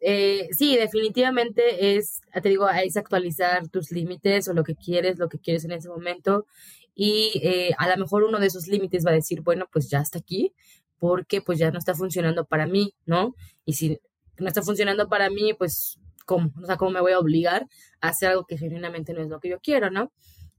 [0.00, 5.28] Eh, sí, definitivamente es, te digo, es actualizar tus límites o lo que quieres, lo
[5.28, 6.46] que quieres en ese momento.
[6.94, 10.00] Y eh, a lo mejor uno de esos límites va a decir, bueno, pues ya
[10.00, 10.52] está aquí,
[10.98, 13.34] porque pues ya no está funcionando para mí, ¿no?
[13.64, 14.00] Y si
[14.38, 16.52] no está funcionando para mí, pues, ¿cómo?
[16.62, 17.66] O sea, ¿cómo me voy a obligar
[18.00, 20.12] a hacer algo que genuinamente no es lo que yo quiero, ¿no?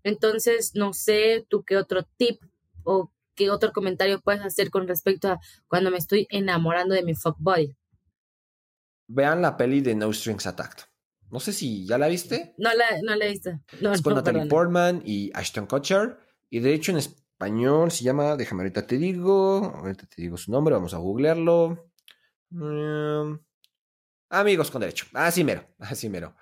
[0.04, 2.42] Entonces, no sé tú qué otro tip
[2.84, 7.15] o qué otro comentario puedes hacer con respecto a cuando me estoy enamorando de mi
[7.15, 7.76] fuckboy.
[9.08, 10.84] Vean la peli de No Strings Attacked.
[11.32, 12.54] No sé si ya la viste.
[12.58, 13.52] No la, no la he visto.
[13.82, 16.18] No, es con Natalie Portman y Ashton Kutcher.
[16.50, 20.52] Y de hecho en español se llama, déjame ahorita te digo, ahorita te digo su
[20.52, 21.92] nombre, vamos a googlearlo.
[22.50, 23.36] Mm,
[24.30, 26.36] amigos con derecho, así mero, así mero.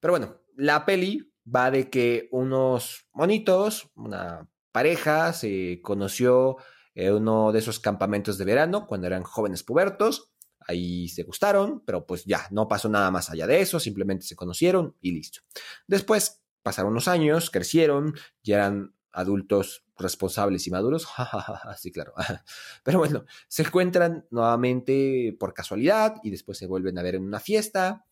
[0.00, 6.56] Pero bueno, la peli va de que unos monitos, una pareja, se conoció
[6.94, 10.32] en uno de esos campamentos de verano cuando eran jóvenes pubertos.
[10.60, 14.36] Ahí se gustaron, pero pues ya, no pasó nada más allá de eso, simplemente se
[14.36, 15.40] conocieron y listo.
[15.86, 21.08] Después pasaron unos años, crecieron, ya eran adultos responsables y maduros.
[21.78, 22.14] sí, claro.
[22.82, 27.40] Pero bueno, se encuentran nuevamente por casualidad y después se vuelven a ver en una
[27.40, 28.06] fiesta,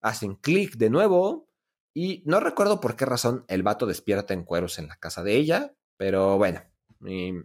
[0.00, 1.48] hacen clic de nuevo
[1.94, 5.36] y no recuerdo por qué razón el vato despierta en cueros en la casa de
[5.36, 6.62] ella, pero bueno,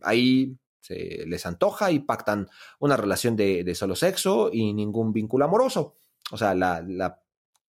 [0.03, 2.47] ahí se les antoja y pactan
[2.79, 5.97] una relación de, solo sexo y ningún vínculo amoroso.
[6.31, 7.21] O sea, la,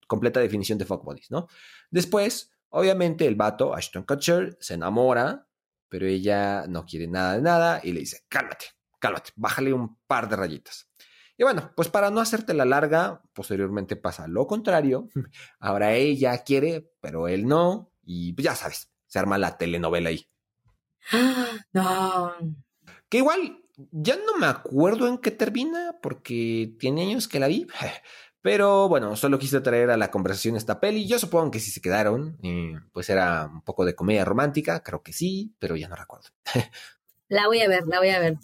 [0.07, 1.49] completa definición de fuck bodies, ¿no?
[1.91, 5.48] Después Obviamente el vato, Ashton Kutcher, se enamora,
[5.89, 8.67] pero ella no quiere nada de nada y le dice, cálmate,
[8.99, 10.89] cálmate, bájale un par de rayitas.
[11.37, 15.09] Y bueno, pues para no hacerte la larga, posteriormente pasa lo contrario.
[15.61, 17.93] Ahora ella quiere, pero él no.
[18.03, 20.29] Y pues ya sabes, se arma la telenovela ahí.
[21.73, 22.35] No.
[23.09, 27.69] Que igual, ya no me acuerdo en qué termina, porque tiene años que la vi.
[28.41, 31.07] Pero bueno, solo quise traer a la conversación esta peli.
[31.07, 32.39] Yo supongo que sí se quedaron.
[32.93, 36.29] pues era un poco de comedia romántica, creo que sí, pero ya no recuerdo.
[37.29, 38.39] la voy a ver, la voy a ver.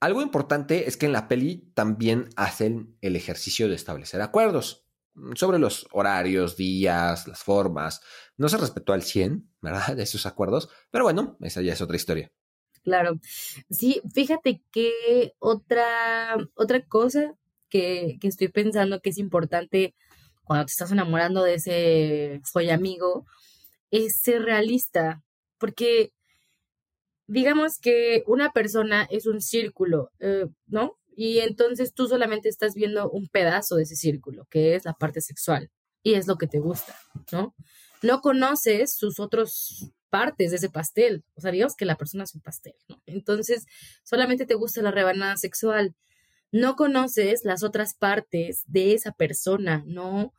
[0.00, 4.86] Algo importante es que en la peli también hacen el ejercicio de establecer acuerdos
[5.34, 8.00] sobre los horarios, días, las formas.
[8.38, 9.94] No se respetó al 100, ¿verdad?
[9.96, 12.32] De esos acuerdos, pero bueno, esa ya es otra historia.
[12.82, 13.20] Claro.
[13.68, 17.36] Sí, fíjate que otra, otra cosa
[17.70, 19.94] que, estoy pensando que es importante
[20.44, 23.24] cuando te estás enamorando de ese soy amigo
[23.90, 25.22] es ser realista,
[25.58, 26.12] porque
[27.26, 30.98] digamos que una persona es un círculo, eh, ¿no?
[31.16, 35.20] Y entonces tú solamente estás viendo un pedazo de ese círculo, que es la parte
[35.20, 35.70] sexual,
[36.02, 36.96] y es lo que te gusta,
[37.32, 37.54] ¿no?
[38.02, 41.24] no conoces sus otros partes de ese pastel.
[41.34, 43.00] O sea, digamos que la persona es un pastel, ¿no?
[43.06, 43.66] Entonces,
[44.04, 45.94] solamente te gusta la rebanada sexual.
[46.52, 50.32] No conoces las otras partes de esa persona, ¿no?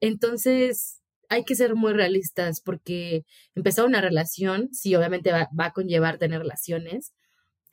[0.00, 5.72] Entonces, hay que ser muy realistas porque empezar una relación, sí, obviamente va, va a
[5.72, 7.12] conllevar tener relaciones,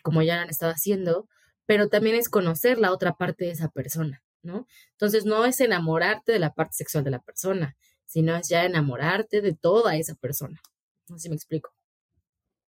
[0.04, 1.28] como ya han estado haciendo,
[1.66, 4.68] pero también es conocer la otra parte de esa persona, ¿no?
[4.92, 9.42] Entonces, no es enamorarte de la parte sexual de la persona, sino es ya enamorarte
[9.42, 10.62] de toda esa persona.
[11.08, 11.74] No sé si me explico.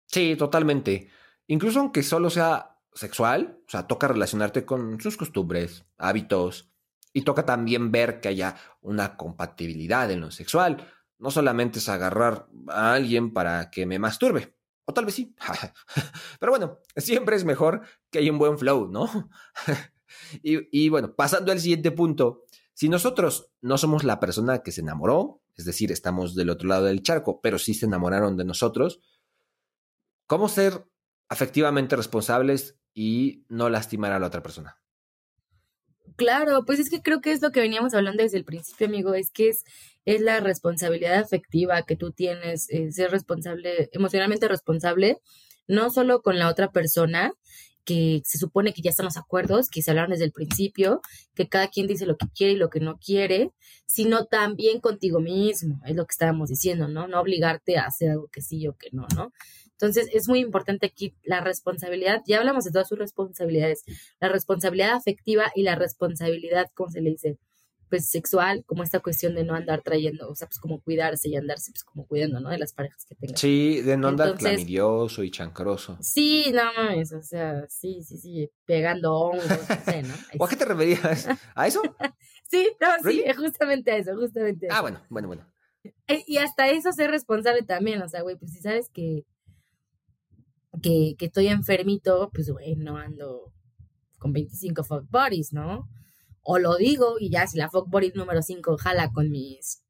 [0.08, 1.10] Sí, totalmente.
[1.48, 6.70] Incluso aunque solo sea sexual, o sea, toca relacionarte con sus costumbres, hábitos,
[7.14, 10.88] y toca también ver que haya una compatibilidad en lo sexual.
[11.18, 14.56] No solamente es agarrar a alguien para que me masturbe.
[14.86, 15.36] O tal vez sí.
[16.40, 19.30] Pero bueno, siempre es mejor que haya un buen flow, ¿no?
[20.44, 22.46] y, y bueno, pasando al siguiente punto.
[22.74, 26.86] Si nosotros no somos la persona que se enamoró, es decir, estamos del otro lado
[26.86, 29.02] del charco, pero sí se enamoraron de nosotros,
[30.28, 30.90] ¿cómo ser
[31.28, 34.78] afectivamente responsables y no lastimar a la otra persona?
[36.18, 39.14] Claro, pues es que creo que es lo que veníamos hablando desde el principio, amigo,
[39.14, 39.64] es que es,
[40.22, 45.20] la responsabilidad afectiva que tú tienes, eh, ser responsable, emocionalmente responsable,
[45.66, 47.32] no solo con la otra persona,
[47.86, 51.00] que se supone que ya están los acuerdos, que se hablaron desde el principio,
[51.36, 53.52] que cada quien dice lo que quiere y lo que no quiere,
[53.86, 57.08] sino también contigo mismo, es lo que estábamos diciendo, ¿no?
[57.08, 59.32] No obligarte a hacer algo que sí o que no, ¿no?
[59.82, 63.86] Entonces es muy importante aquí la responsabilidad, ya hablamos de todas sus responsabilidades,
[64.20, 67.38] la responsabilidad afectiva y la responsabilidad, ¿cómo se le dice?
[67.90, 71.36] pues sexual, como esta cuestión de no andar trayendo, o sea, pues como cuidarse y
[71.36, 72.50] andarse pues como cuidando, ¿no?
[72.50, 73.36] De las parejas que tengan.
[73.36, 75.98] Sí, de no andar clamidioso y chancroso.
[76.00, 80.14] Sí, no mames, o sea, sí, sí, sí, pegando hongos, no sé, ¿no?
[80.38, 81.28] ¿O a qué te referías?
[81.56, 81.82] ¿A eso?
[82.50, 85.52] sí, no, sí, justamente a eso, justamente a Ah, bueno, bueno, bueno.
[86.08, 89.26] E, y hasta eso ser responsable también, o sea, güey, pues si sabes que,
[90.82, 93.54] que, estoy enfermito, pues güey, no ando
[94.18, 95.88] con 25 fuck bodies, ¿no?
[96.52, 99.84] o lo digo y ya si la body número 5 jala con mis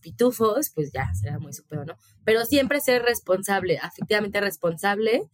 [0.00, 1.96] pitufos, pues ya será muy super, ¿no?
[2.24, 5.24] Pero siempre ser responsable, efectivamente responsable,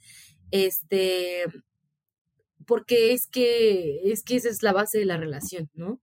[0.51, 1.45] este,
[2.67, 6.01] porque es que, es que esa es la base de la relación, ¿no?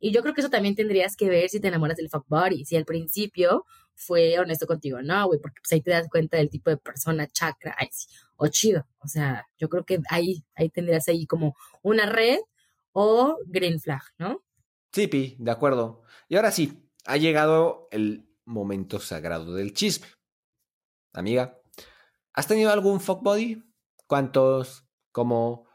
[0.00, 2.76] Y yo creo que eso también tendrías que ver si te enamoras del body, si
[2.76, 6.70] al principio fue honesto contigo, no, güey, porque pues ahí te das cuenta del tipo
[6.70, 7.76] de persona chakra,
[8.36, 12.38] o chido, o sea, yo creo que ahí, ahí tendrías ahí como una red
[12.92, 14.42] o green flag, ¿no?
[14.92, 16.02] Sí, Pi, de acuerdo.
[16.28, 20.06] Y ahora sí, ha llegado el momento sagrado del chisme.
[21.12, 21.60] Amiga,
[22.32, 23.62] ¿has tenido algún fuck body?
[24.06, 24.86] ¿Cuántos?
[25.12, 25.66] ¿Cómo?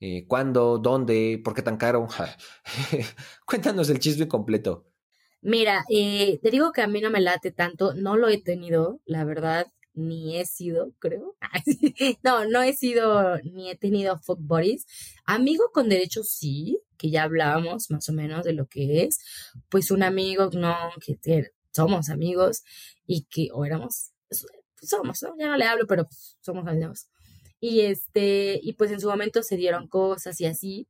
[0.00, 0.78] Eh, ¿Cuándo?
[0.78, 1.40] ¿Dónde?
[1.42, 2.08] ¿Por qué tan caro?
[3.46, 4.86] Cuéntanos el chisme completo.
[5.42, 9.00] Mira, eh, te digo que a mí no me late tanto, no lo he tenido,
[9.04, 11.36] la verdad ni he sido, creo.
[12.22, 14.86] no, no he sido ni he tenido fuck buddies.
[15.24, 19.18] Amigo con derechos sí, que ya hablábamos más o menos de lo que es.
[19.70, 21.18] Pues un amigo, no, que
[21.72, 22.62] somos amigos
[23.06, 24.46] y que, o éramos, pues,
[24.82, 27.08] somos, ya no le hablo, pero pues, somos amigos.
[27.60, 30.88] Y este, y pues en su momento se dieron cosas y así,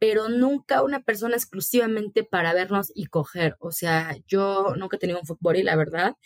[0.00, 3.56] pero nunca una persona exclusivamente para vernos y coger.
[3.60, 6.16] O sea, yo nunca he tenido un fuck buddy, la verdad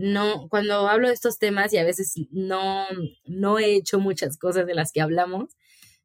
[0.00, 2.86] no, cuando hablo de estos temas y a veces no,
[3.26, 5.56] no he hecho muchas cosas de las que hablamos,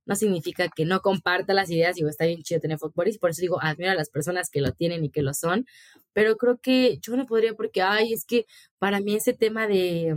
[0.06, 3.42] no significa que no comparta las ideas y está bien chido tener y por eso
[3.42, 5.66] digo, admiro a las personas que lo tienen y que lo son,
[6.12, 8.46] pero creo que yo no podría porque, ay, es que
[8.80, 10.14] para mí ese tema de,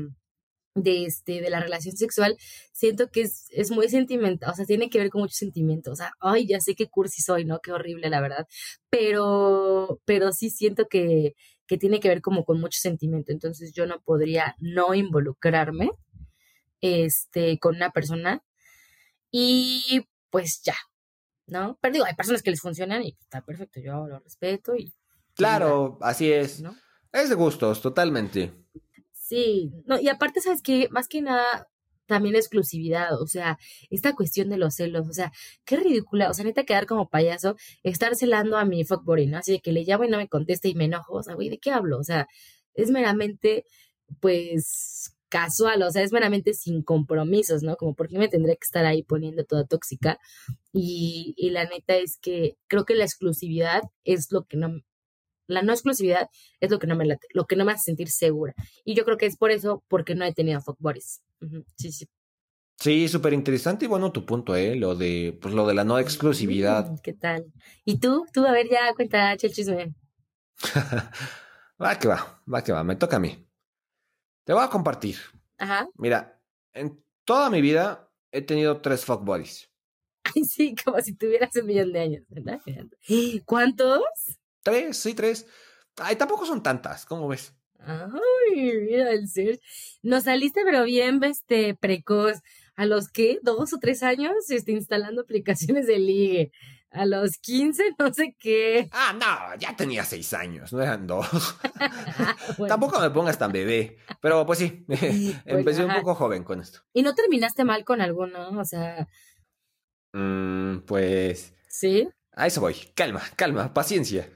[0.82, 2.36] de este, de la relación sexual,
[2.72, 5.96] siento que es, es muy sentimental, o sea, tiene que ver con muchos sentimientos, o
[5.96, 7.60] sea, ay, ya sé qué cursi soy, ¿no?
[7.60, 8.46] Qué horrible, la verdad,
[8.90, 11.34] pero, pero sí siento que,
[11.68, 13.30] que tiene que ver como con mucho sentimiento.
[13.30, 15.90] Entonces yo no podría no involucrarme
[16.80, 18.42] este, con una persona
[19.30, 20.76] y pues ya,
[21.46, 21.78] ¿no?
[21.80, 24.94] Pero digo, hay personas que les funcionan y está perfecto, yo lo respeto y...
[25.34, 26.60] Claro, así es.
[26.60, 26.74] ¿no?
[27.12, 28.52] Es de gustos, totalmente.
[29.28, 30.88] Sí, no, y aparte, ¿sabes qué?
[30.90, 31.68] Más que nada,
[32.06, 33.58] también exclusividad, o sea,
[33.90, 35.32] esta cuestión de los celos, o sea,
[35.66, 39.36] qué ridícula, o sea, neta quedar como payaso, estar celando a mi fuckboy, ¿no?
[39.38, 41.50] Así de que le llamo y no me contesta y me enojo, o sea, güey,
[41.50, 41.98] ¿de qué hablo?
[41.98, 42.26] O sea,
[42.74, 43.64] es meramente,
[44.20, 47.76] pues, casual, o sea, es meramente sin compromisos, ¿no?
[47.76, 50.18] Como, ¿por qué me tendría que estar ahí poniendo toda tóxica?
[50.72, 54.80] Y, y la neta es que creo que la exclusividad es lo que no,
[55.48, 56.28] la no exclusividad
[56.60, 58.54] es lo que no me late, lo que no me hace sentir segura.
[58.84, 61.22] Y yo creo que es por eso, porque no he tenido fuckboys.
[61.76, 62.06] Sí, sí.
[62.78, 64.76] Sí, súper interesante y bueno tu punto, ¿eh?
[64.76, 67.00] Lo de, pues lo de la no exclusividad.
[67.02, 67.52] ¿Qué tal?
[67.84, 68.24] ¿Y tú?
[68.32, 69.94] Tú, a ver, ya cuenta, el chisme.
[71.82, 73.46] Va que va, va que va, me toca a mí.
[74.44, 75.16] Te voy a compartir.
[75.58, 75.88] Ajá.
[75.94, 76.40] Mira,
[76.72, 79.70] en toda mi vida he tenido tres fuck buddies.
[80.34, 82.60] Ay, sí, como si tuvieras un millón de años, ¿verdad?
[83.44, 84.02] ¿Cuántos?
[84.62, 85.46] Tres, sí, tres.
[85.96, 87.54] Ay, tampoco son tantas, ¿cómo ves?
[87.80, 89.60] Ay, mira el ser.
[90.02, 92.42] Nos saliste pero bien este precoz.
[92.76, 93.40] ¿A los qué?
[93.42, 94.50] ¿Dos o tres años?
[94.50, 96.52] Este, instalando aplicaciones de ligue.
[96.90, 98.88] A los 15, no sé qué.
[98.92, 101.28] Ah, no, ya tenía seis años, no eran dos.
[102.68, 103.98] Tampoco me pongas tan bebé.
[104.20, 104.86] Pero pues sí,
[105.44, 106.80] empecé un poco joven con esto.
[106.92, 108.50] ¿Y no terminaste mal con alguno?
[108.50, 109.08] O sea.
[110.12, 111.54] Mm, pues.
[111.68, 112.08] ¿Sí?
[112.32, 112.74] A eso voy.
[112.94, 114.30] Calma, calma, paciencia.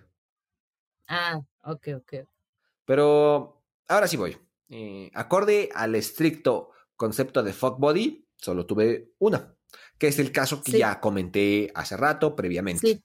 [1.12, 2.14] Ah, ok, ok.
[2.84, 4.36] Pero ahora sí voy.
[4.68, 9.54] Eh, acorde al estricto concepto de fuck body, solo tuve una
[9.98, 13.04] que es el caso que ya comenté hace rato previamente.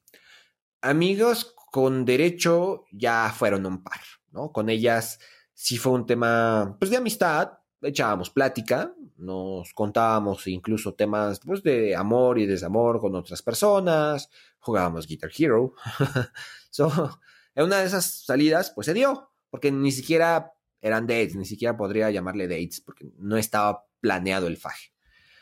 [0.82, 4.00] Amigos con derecho ya fueron un par,
[4.32, 4.52] ¿no?
[4.52, 5.20] Con ellas
[5.54, 11.96] sí fue un tema, pues, de amistad, echábamos plática, nos contábamos incluso temas, pues, de
[11.96, 15.74] amor y desamor con otras personas, jugábamos Guitar Hero.
[16.70, 17.20] so,
[17.58, 21.76] en una de esas salidas, pues, se dio, porque ni siquiera eran dates, ni siquiera
[21.76, 24.94] podría llamarle dates, porque no estaba planeado el faje.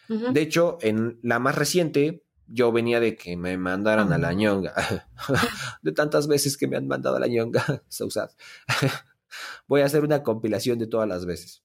[0.07, 4.73] De hecho, en la más reciente, yo venía de que me mandaran a la ñonga.
[5.81, 8.07] de tantas veces que me han mandado a la ñonga, so
[9.67, 11.63] Voy a hacer una compilación de todas las veces.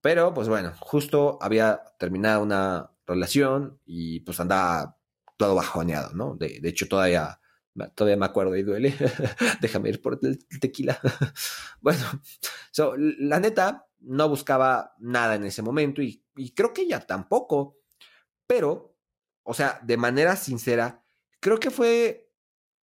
[0.00, 4.96] Pero, pues bueno, justo había terminado una relación y pues andaba
[5.36, 6.36] todo bajoneado, ¿no?
[6.36, 7.40] De, hecho, todavía,
[7.94, 8.94] todavía me acuerdo y duele.
[9.60, 10.98] Déjame ir por el tequila.
[11.80, 12.04] bueno,
[12.70, 16.22] so, la neta, no buscaba nada en ese momento y,
[16.54, 17.78] creo que ella tampoco.
[18.46, 18.96] Pero,
[19.42, 21.04] o sea, de manera sincera,
[21.40, 22.24] creo que fue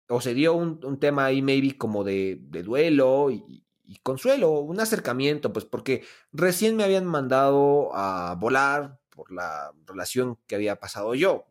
[0.08, 3.64] o se dio un, tema ahí maybe como de, duelo y,
[4.04, 10.56] consuelo, un acercamiento, pues porque recién me habían mandado a volar por la relación que
[10.56, 11.48] había pasado yo.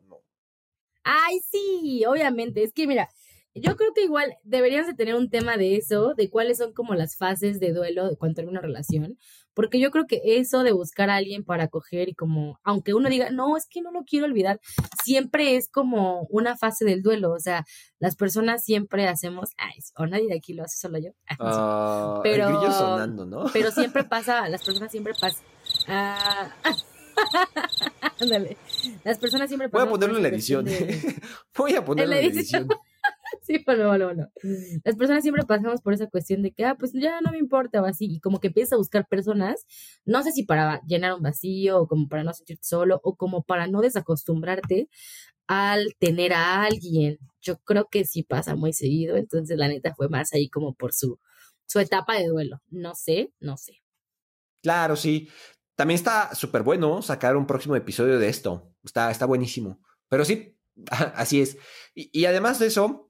[1.05, 3.09] Ay, sí, obviamente, es que mira,
[3.53, 6.95] yo creo que igual deberías de tener un tema de eso, de cuáles son como
[6.95, 9.17] las fases de duelo de cuando hay una relación,
[9.53, 13.07] porque yo creo que eso de buscar a alguien para acoger y como, aunque uno
[13.07, 14.59] diga, no, es que no lo quiero olvidar,
[15.03, 17.65] siempre es como una fase del duelo, o sea,
[17.99, 21.11] las personas siempre hacemos, ay, o nadie de aquí lo hace, solo yo.
[21.39, 23.45] Ah, pero, sonando, ¿no?
[23.53, 25.45] pero siempre pasa, las personas siempre pasan.
[25.87, 26.51] Ah,
[28.19, 28.57] ándale.
[29.03, 29.67] Las personas siempre.
[29.67, 30.65] Voy a ponerlo en la edición.
[31.57, 32.67] Voy a ponerlo en la edición.
[33.41, 34.27] Sí, bueno, bueno, bueno.
[34.83, 37.79] Las personas siempre pasamos por esa cuestión de que, ah, pues ya no me importa
[37.81, 39.65] o así, y como que empiezas a buscar personas,
[40.03, 43.43] no sé si para llenar un vacío o como para no sentirte solo o como
[43.43, 44.89] para no desacostumbrarte
[45.47, 47.19] al tener a alguien.
[47.41, 50.93] Yo creo que sí pasa muy seguido, entonces la neta fue más ahí como por
[50.93, 51.19] su,
[51.67, 52.61] su etapa de duelo.
[52.69, 53.81] No sé, no sé.
[54.63, 55.29] Claro, sí.
[55.75, 58.71] También está súper bueno sacar un próximo episodio de esto.
[58.83, 59.79] Está, está buenísimo.
[60.09, 60.57] Pero sí,
[61.15, 61.57] así es.
[61.93, 63.05] y además de eso,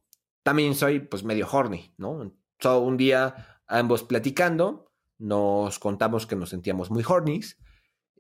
[0.45, 2.32] también soy pues medio horny, ¿no?
[2.60, 7.41] So, un día ambos platicando, nos contamos que nos sentíamos muy horny,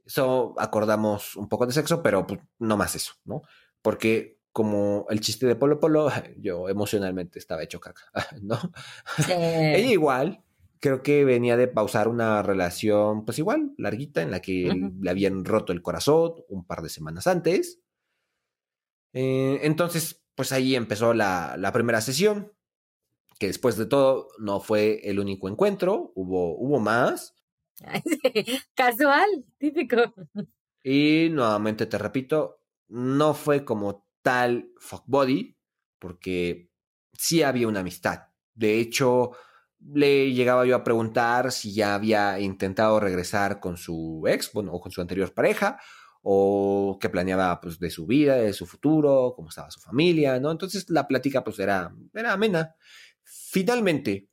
[0.07, 3.43] so acordamos un poco de sexo, pero pues, no más eso, ¿no?
[3.81, 8.03] Porque como el chiste de Polo Polo, yo emocionalmente estaba hecho caca,
[8.41, 8.59] ¿no?
[9.27, 10.43] Ella igual,
[10.85, 14.71] creo que venía de pausar una relación, pues igual, larguita, en la que
[15.01, 17.81] le habían roto el corazón un par de semanas antes.
[19.11, 22.53] Eh, entonces, pues ahí empezó la, primera sesión,
[23.39, 27.33] que después de todo no fue el único encuentro, hubo, hubo más.
[28.75, 29.97] Casual, típico.
[30.83, 35.57] Y nuevamente te repito, no fue como tal fuck body,
[35.97, 36.69] porque
[37.11, 38.27] sí había una amistad.
[38.53, 39.31] De hecho,
[39.93, 44.81] le llegaba yo a preguntar si ya había intentado regresar con su ex, bueno, o
[44.81, 45.79] con su anterior pareja,
[46.21, 50.51] o qué planeaba pues de su vida, de su futuro, cómo estaba su familia, ¿no?
[50.51, 52.75] Entonces la plática pues era, era amena.
[53.23, 54.27] Finalmente,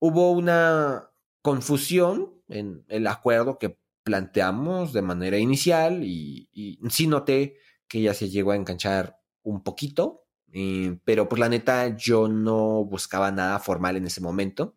[0.00, 1.10] hubo una
[1.42, 6.48] confusión en el acuerdo que planteamos de manera inicial y,
[6.90, 7.56] sí noté
[7.88, 12.84] que ella se llegó a enganchar un poquito, eh, pero pues la neta yo no
[12.84, 14.76] buscaba nada formal en ese momento.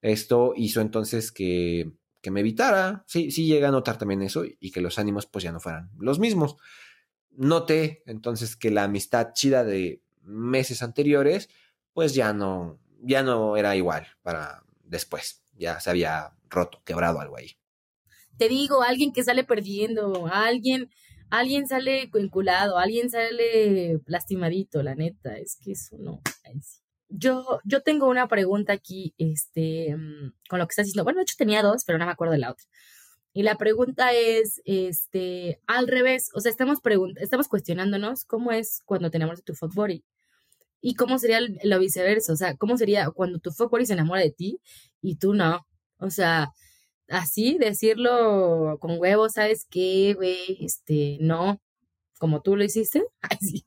[0.00, 1.92] Esto hizo entonces que
[2.22, 3.04] que me evitara.
[3.06, 5.90] Sí, sí llega a notar también eso y que los ánimos pues ya no fueran
[5.98, 6.56] los mismos.
[7.32, 11.48] Noté entonces que la amistad chida de meses anteriores
[11.92, 15.42] pues ya no, ya no era igual para después.
[15.54, 17.58] Ya se había roto, quebrado algo ahí.
[18.38, 20.90] Te digo, alguien que sale perdiendo, alguien,
[21.32, 26.20] alguien sale enculado, alguien sale lastimadito, la neta, es que eso no.
[27.08, 31.04] yo, yo tengo una pregunta aquí, este, mm, con lo que estás diciendo.
[31.04, 32.66] Bueno, de hecho tenía dos, pero no me acuerdo de la otra.
[33.32, 36.80] Y la pregunta es, este, al revés, o sea, estamos,
[37.16, 39.72] estamos cuestionándonos cómo es cuando te enamoras de tu fuck
[40.82, 44.20] y cómo sería lo viceversa, o sea, cómo sería cuando tu fuck body se enamora
[44.20, 44.60] de ti
[45.00, 45.66] y tú no.
[45.98, 46.52] O sea,
[47.08, 50.58] así decirlo con huevos, ¿sabes qué, güey?
[50.60, 51.60] Este, no,
[52.18, 53.04] como tú lo hiciste.
[53.20, 53.66] Ay, sí.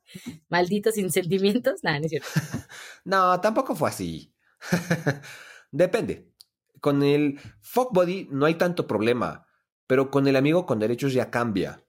[0.49, 1.83] Maldito sin sentimientos.
[1.83, 2.29] Nada, no es cierto.
[3.05, 4.33] no, tampoco fue así.
[5.71, 6.31] Depende.
[6.79, 9.45] Con el fuck body no hay tanto problema
[9.87, 11.83] pero con el amigo con derechos ya cambia.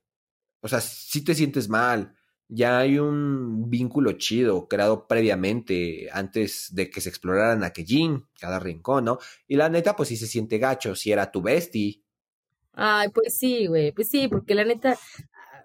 [0.61, 2.15] O sea, si te sientes mal,
[2.49, 9.05] ya hay un vínculo chido creado previamente antes de que se exploraran aquellín, cada rincón,
[9.05, 9.19] ¿no?
[9.49, 12.03] Y la neta, pues sí se siente gacho si era tu bestie.
[12.73, 14.97] Ay, pues sí, güey, pues sí, porque la neta,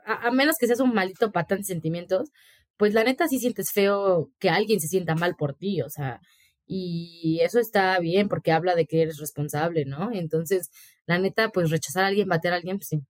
[0.06, 2.30] a, menos que seas un maldito patán de sentimientos,
[2.78, 6.22] pues la neta sí sientes feo que alguien se sienta mal por ti, o sea,
[6.66, 10.10] y eso está bien porque habla de que eres responsable, ¿no?
[10.14, 10.72] Entonces,
[11.06, 13.02] la neta, pues rechazar a alguien, bater a alguien, pues sí.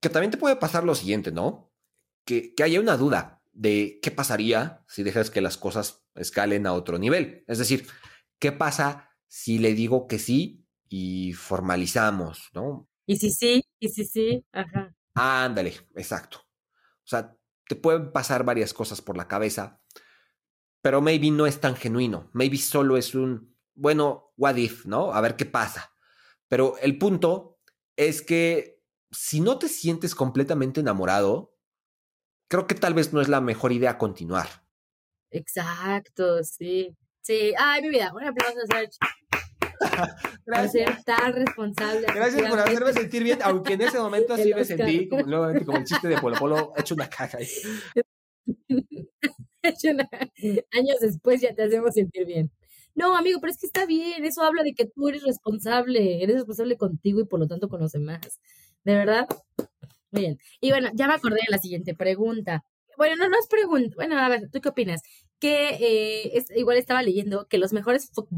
[0.00, 1.73] Que también te puede pasar lo siguiente, ¿no?
[2.24, 6.72] Que, que haya una duda de qué pasaría si dejas que las cosas escalen a
[6.72, 7.44] otro nivel.
[7.46, 7.86] Es decir,
[8.38, 12.88] ¿qué pasa si le digo que sí y formalizamos, ¿no?
[13.06, 14.94] Y si sí, y si sí, ajá.
[15.14, 16.38] Ándale, exacto.
[16.38, 17.36] O sea,
[17.68, 19.80] te pueden pasar varias cosas por la cabeza
[20.84, 25.14] pero maybe no es tan genuino, maybe solo es un, bueno, what if, ¿no?
[25.14, 25.94] A ver qué pasa.
[26.46, 27.58] Pero el punto
[27.96, 31.53] es que si no te sientes completamente enamorado,
[32.54, 34.46] creo que tal vez no es la mejor idea continuar.
[35.32, 36.96] Exacto, sí.
[37.20, 38.96] Sí, ay, mi vida, un aplauso, Sergio.
[40.46, 40.46] Gracias.
[40.46, 42.06] Por ser tan responsable.
[42.14, 45.84] Gracias por hacerme sentir bien, aunque en ese momento así me sentí, como, como el
[45.84, 47.38] chiste de Polo Polo, hecho una caja.
[47.38, 47.48] Ahí.
[50.70, 52.52] Años después ya te hacemos sentir bien.
[52.94, 54.24] No, amigo, pero es que está bien.
[54.24, 56.22] Eso habla de que tú eres responsable.
[56.22, 58.38] Eres responsable contigo y por lo tanto con los demás.
[58.84, 59.26] ¿De verdad?
[60.14, 60.38] Muy bien.
[60.60, 62.64] Y bueno, ya me acordé de la siguiente pregunta.
[62.96, 63.96] Bueno, no, no es pregunta.
[63.96, 65.02] Bueno, a ver, ¿tú qué opinas?
[65.40, 68.28] Que eh, es, igual estaba leyendo que los mejores fuck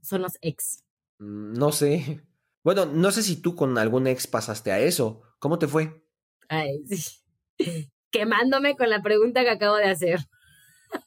[0.00, 0.82] son los ex.
[1.18, 2.22] Mm, no sé.
[2.64, 5.22] Bueno, no sé si tú con algún ex pasaste a eso.
[5.38, 6.02] ¿Cómo te fue?
[6.48, 7.22] Ay, sí.
[8.10, 10.20] Quemándome con la pregunta que acabo de hacer.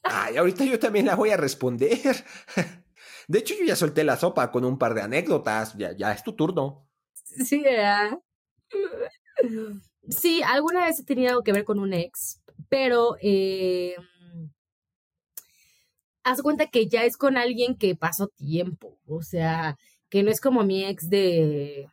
[0.04, 1.98] Ay, ahorita yo también la voy a responder.
[3.26, 5.76] De hecho, yo ya solté la sopa con un par de anécdotas.
[5.76, 6.88] Ya, ya es tu turno.
[7.14, 8.20] Sí, ¿verdad?
[10.08, 13.94] Sí, alguna vez he tenido algo que ver con un ex, pero eh,
[16.24, 18.98] haz cuenta que ya es con alguien que pasó tiempo.
[19.06, 19.76] O sea,
[20.08, 21.88] que no es como mi ex de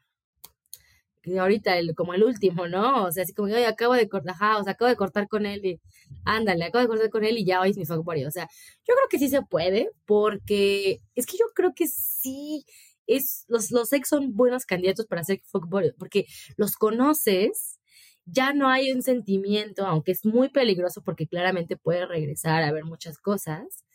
[1.38, 3.06] ahorita como el último, ¿no?
[3.06, 5.66] O sea, así como, oye, acabo de cortar, o sea, acabo de cortar con él
[5.66, 5.82] y
[6.24, 8.48] ándale, acabo de cortar con él y ya hoy es mi fuck O sea,
[8.88, 12.66] yo creo que sí se puede, porque es que yo creo que sí
[13.08, 17.80] es, los, los ex son buenos candidatos para ser fuck porque los conoces,
[18.28, 22.86] ya no hay un sentimiento, aunque es muy peligroso porque claramente puede regresar a ver
[22.86, 23.86] muchas cosas.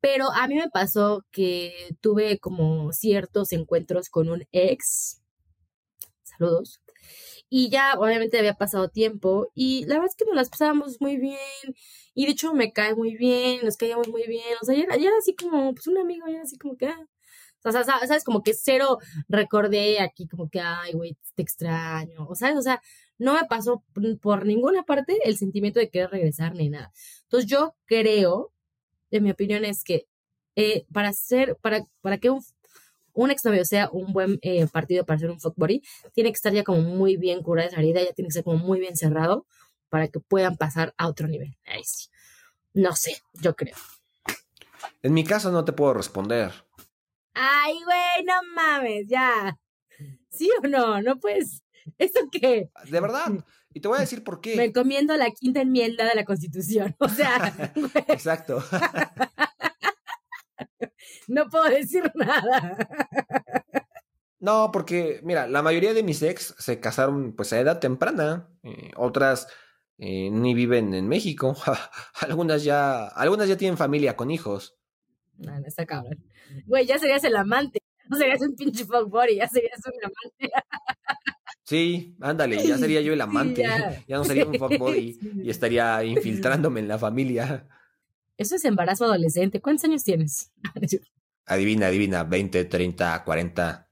[0.00, 5.20] Pero a mí me pasó que tuve como ciertos encuentros con un ex
[6.24, 6.80] saludos.
[7.48, 11.16] Y ya, obviamente, había pasado tiempo y la verdad es que nos las pasábamos muy
[11.18, 11.38] bien.
[12.14, 14.44] Y de hecho, me cae muy bien, nos caíamos muy bien.
[14.62, 17.06] O sea, ya era, así como, pues un amigo, ya así como que, ah.
[17.64, 18.98] O sea, sabes, como que cero
[19.28, 22.26] recordé aquí, como que, ay, güey, te extraño.
[22.28, 22.80] O sea, o sea,
[23.20, 23.84] no me pasó
[24.20, 26.92] por ninguna parte el sentimiento de querer regresar ni nada.
[27.22, 28.52] Entonces, yo creo,
[29.12, 30.08] en mi opinión, es que
[30.56, 32.42] eh, para ser, para, para que un
[33.12, 36.52] un exnovio sea un buen eh, partido para ser un fuck body, tiene que estar
[36.52, 39.46] ya como muy bien curada esa herida, ya tiene que ser como muy bien cerrado
[39.88, 41.56] para que puedan pasar a otro nivel.
[42.72, 43.76] No sé, yo creo.
[45.02, 46.52] En mi caso no te puedo responder.
[47.34, 49.58] Ay, güey, no mames, ya.
[50.30, 51.02] ¿Sí o no?
[51.02, 51.62] No puedes.
[51.98, 52.70] ¿Eso qué?
[52.88, 53.44] De verdad.
[53.72, 54.56] Y te voy a decir por qué.
[54.56, 56.96] Me encomiendo la quinta enmienda de la Constitución.
[56.98, 57.72] O sea.
[58.08, 58.62] Exacto.
[61.28, 62.76] no puedo decir nada.
[64.40, 68.48] No, porque, mira, la mayoría de mis ex se casaron pues a edad temprana.
[68.62, 69.46] Eh, otras
[69.98, 71.56] eh, ni viven en México.
[72.20, 74.76] algunas ya, algunas ya tienen familia con hijos.
[75.36, 76.24] No, no está cabrón.
[76.66, 77.80] Güey, ya serías el amante.
[78.08, 80.50] No serías un pinche fuckboy, ya serías un amante.
[81.70, 83.62] Sí, ándale, ya sería yo el amante.
[84.08, 84.16] ya.
[84.16, 87.68] no sería un fuckboy y estaría infiltrándome en la familia.
[88.36, 89.60] Eso es embarazo adolescente.
[89.60, 90.50] ¿Cuántos años tienes?
[91.46, 93.88] adivina, adivina, 20, 30, 40.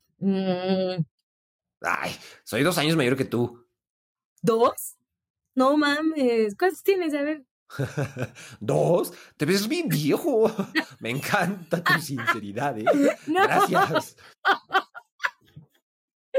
[1.81, 2.11] Ay,
[2.43, 3.65] soy dos años mayor que tú.
[4.43, 4.97] ¿Dos?
[5.55, 6.57] No mames.
[6.59, 7.15] ¿Cuántos tienes?
[7.15, 7.47] A ver.
[8.59, 9.13] ¿Dos?
[9.37, 10.51] Te ves bien viejo.
[10.99, 12.87] Me encanta tu sinceridad, ¿eh?
[13.29, 14.17] Gracias.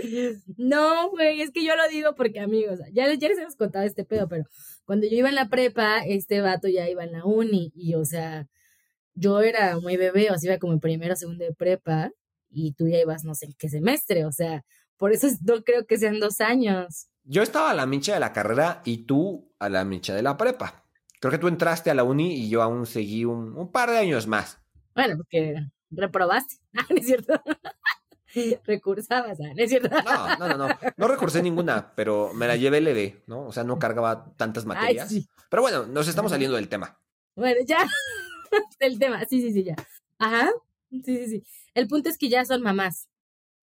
[0.58, 4.06] No, güey, es que yo lo digo porque, amigos, ya, ya les hemos contado este
[4.06, 4.44] pedo, pero
[4.86, 8.06] cuando yo iba en la prepa, este vato ya iba en la uni y, o
[8.06, 8.48] sea,
[9.14, 12.12] yo era muy bebé, o sea, iba como primero, segundo de prepa
[12.50, 14.64] y tú ya ibas no sé en qué semestre, o sea,
[14.98, 17.08] por eso no creo que sean dos años.
[17.24, 20.38] Yo estaba a la mincha de la carrera y tú a la mincha de la
[20.38, 20.86] prepa.
[21.20, 23.98] Creo que tú entraste a la uni y yo aún seguí un, un par de
[23.98, 24.60] años más.
[24.96, 25.56] Bueno, porque
[25.92, 26.56] reprobaste,
[26.90, 27.42] ¿no es cierto?
[28.66, 29.90] Recursabas, ¿no es cierto?
[29.90, 30.80] No, no, no, no.
[30.98, 33.48] No recursé ninguna, pero me la llevé leve, ¿no?
[33.48, 35.14] O sea, no cargaba tantas materias.
[35.50, 37.00] Pero bueno, nos estamos saliendo del tema.
[37.36, 37.88] Bueno, ya.
[38.80, 39.76] del tema, sí, sí, sí, ya.
[40.18, 40.50] Ajá.
[40.92, 41.44] Sí, sí, sí.
[41.74, 43.08] El punto es que ya son mamás.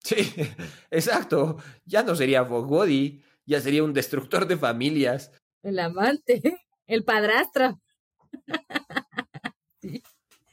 [0.02, 0.16] Sí,
[0.90, 1.58] exacto.
[1.84, 5.32] Ya no sería Body, ya sería un destructor de familias.
[5.62, 6.42] El amante,
[6.86, 7.80] el padrastro.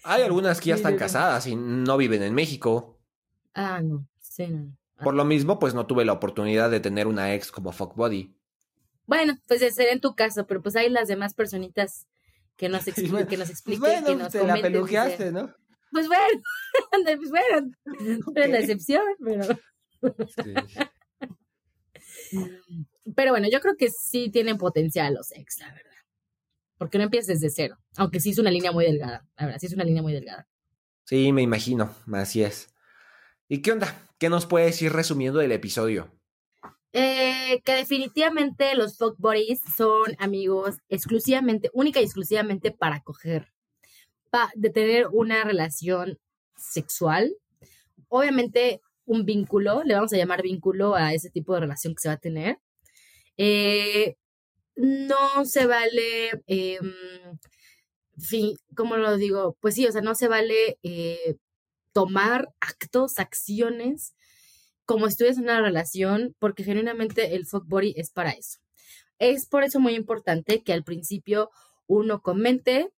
[0.03, 2.99] Hay algunas que ya están casadas y no viven en México.
[3.53, 4.75] Ah, no, sí, no.
[4.97, 5.03] Ah.
[5.03, 8.35] Por lo mismo, pues no tuve la oportunidad de tener una ex como Fuck Body.
[9.05, 12.07] Bueno, pues sería en tu caso, pero pues hay las demás personitas
[12.55, 15.53] que nos, expliquen, que nos expliquen, bueno, que nos te la pelujeaste, ¿no?
[15.91, 16.41] Pues bueno,
[17.19, 17.71] pues bueno,
[18.27, 18.51] okay.
[18.51, 19.45] la excepción, pero...
[23.15, 25.91] Pero bueno, yo creo que sí tienen potencial los ex, la verdad.
[26.77, 29.67] Porque no empiezas desde cero, aunque sí es una línea muy delgada, la verdad, sí
[29.67, 30.47] es una línea muy delgada.
[31.05, 32.72] Sí, me imagino, así es.
[33.53, 34.09] ¿Y qué onda?
[34.17, 36.11] ¿Qué nos puedes ir resumiendo del episodio?
[36.91, 43.53] Eh, que definitivamente los fuck buddies son amigos exclusivamente, única y exclusivamente para coger,
[44.31, 46.17] para de tener una relación
[46.55, 47.35] sexual.
[48.07, 52.07] Obviamente un vínculo, le vamos a llamar vínculo a ese tipo de relación que se
[52.07, 52.57] va a tener.
[53.37, 54.15] Eh,
[54.75, 56.79] no se vale, eh,
[58.17, 59.55] fin, ¿cómo lo digo?
[59.59, 61.37] Pues sí, o sea, no se vale eh,
[61.93, 64.15] tomar actos, acciones,
[64.85, 68.59] como si en una relación, porque genuinamente el fuck body es para eso.
[69.19, 71.49] Es por eso muy importante que al principio
[71.87, 72.91] uno comente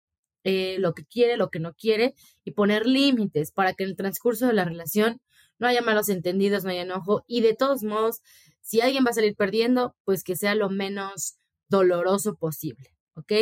[0.44, 2.14] eh, lo que quiere, lo que no quiere
[2.44, 5.20] y poner límites para que en el transcurso de la relación
[5.58, 8.20] no haya malos entendidos, no haya enojo y de todos modos,
[8.60, 11.36] si alguien va a salir perdiendo, pues que sea lo menos
[11.68, 13.32] doloroso posible, ¿ok?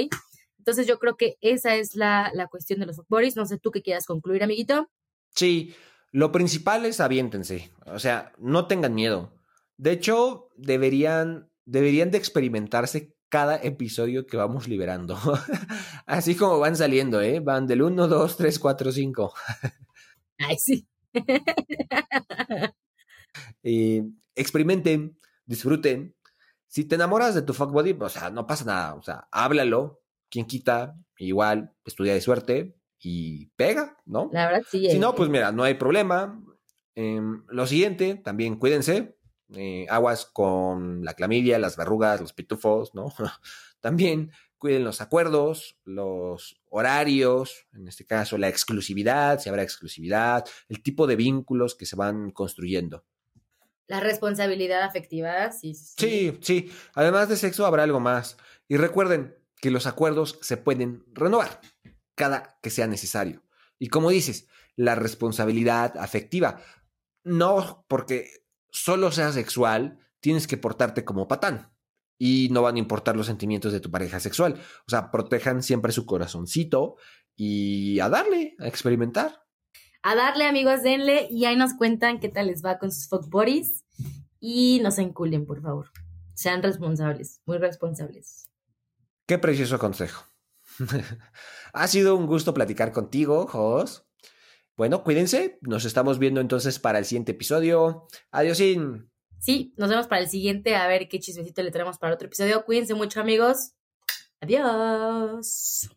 [0.58, 3.36] Entonces yo creo que esa es la, la cuestión de los fuck bodies.
[3.36, 4.88] No sé tú qué quieras concluir, amiguito.
[5.34, 5.74] Sí,
[6.10, 9.32] lo principal es aviéntense, o sea, no tengan miedo.
[9.78, 15.18] De hecho, deberían, deberían de experimentarse cada episodio que vamos liberando.
[16.06, 17.40] Así como van saliendo, ¿eh?
[17.40, 19.34] Van del 1, 2, 3, 4, 5.
[20.38, 20.86] Ay, sí.
[23.62, 24.02] y
[24.34, 26.14] experimenten, disfruten.
[26.66, 28.94] Si te enamoras de tu fuck body, o sea, no pasa nada.
[28.94, 30.02] O sea, háblalo.
[30.28, 34.30] Quien quita, igual, estudia de suerte y pega, ¿no?
[34.32, 34.88] La verdad, sí.
[34.90, 36.40] Si no, eh, pues mira, no hay problema.
[36.94, 39.16] Em, lo siguiente, también cuídense.
[39.54, 43.12] Eh, aguas con la clamidia, las verrugas, los pitufos, ¿no?
[43.80, 50.82] también cuiden los acuerdos, los horarios, en este caso la exclusividad, si habrá exclusividad, el
[50.82, 53.04] tipo de vínculos que se van construyendo.
[53.88, 55.94] La responsabilidad afectiva, sí, sí.
[55.98, 56.72] Sí, sí.
[56.94, 58.38] Además de sexo habrá algo más.
[58.68, 61.60] Y recuerden que los acuerdos se pueden renovar
[62.14, 63.42] cada que sea necesario.
[63.78, 64.46] Y como dices,
[64.76, 66.60] la responsabilidad afectiva.
[67.24, 68.30] No porque
[68.70, 71.72] solo sea sexual, tienes que portarte como patán.
[72.18, 74.60] Y no van a importar los sentimientos de tu pareja sexual.
[74.86, 76.96] O sea, protejan siempre su corazoncito
[77.34, 79.42] y a darle, a experimentar.
[80.02, 83.28] A darle, amigos, denle y ahí nos cuentan qué tal les va con sus fuck
[83.28, 83.84] bodies.
[84.40, 85.90] Y no se enculen, por favor.
[86.34, 88.48] Sean responsables, muy responsables.
[89.26, 90.31] Qué precioso consejo.
[91.72, 94.06] Ha sido un gusto platicar contigo, Jos.
[94.76, 95.58] Bueno, cuídense.
[95.60, 98.08] Nos estamos viendo entonces para el siguiente episodio.
[98.30, 99.10] Adiósín.
[99.38, 100.76] Sí, nos vemos para el siguiente.
[100.76, 102.64] A ver qué chismecito le traemos para otro episodio.
[102.64, 103.72] Cuídense mucho, amigos.
[104.40, 105.88] Adiós.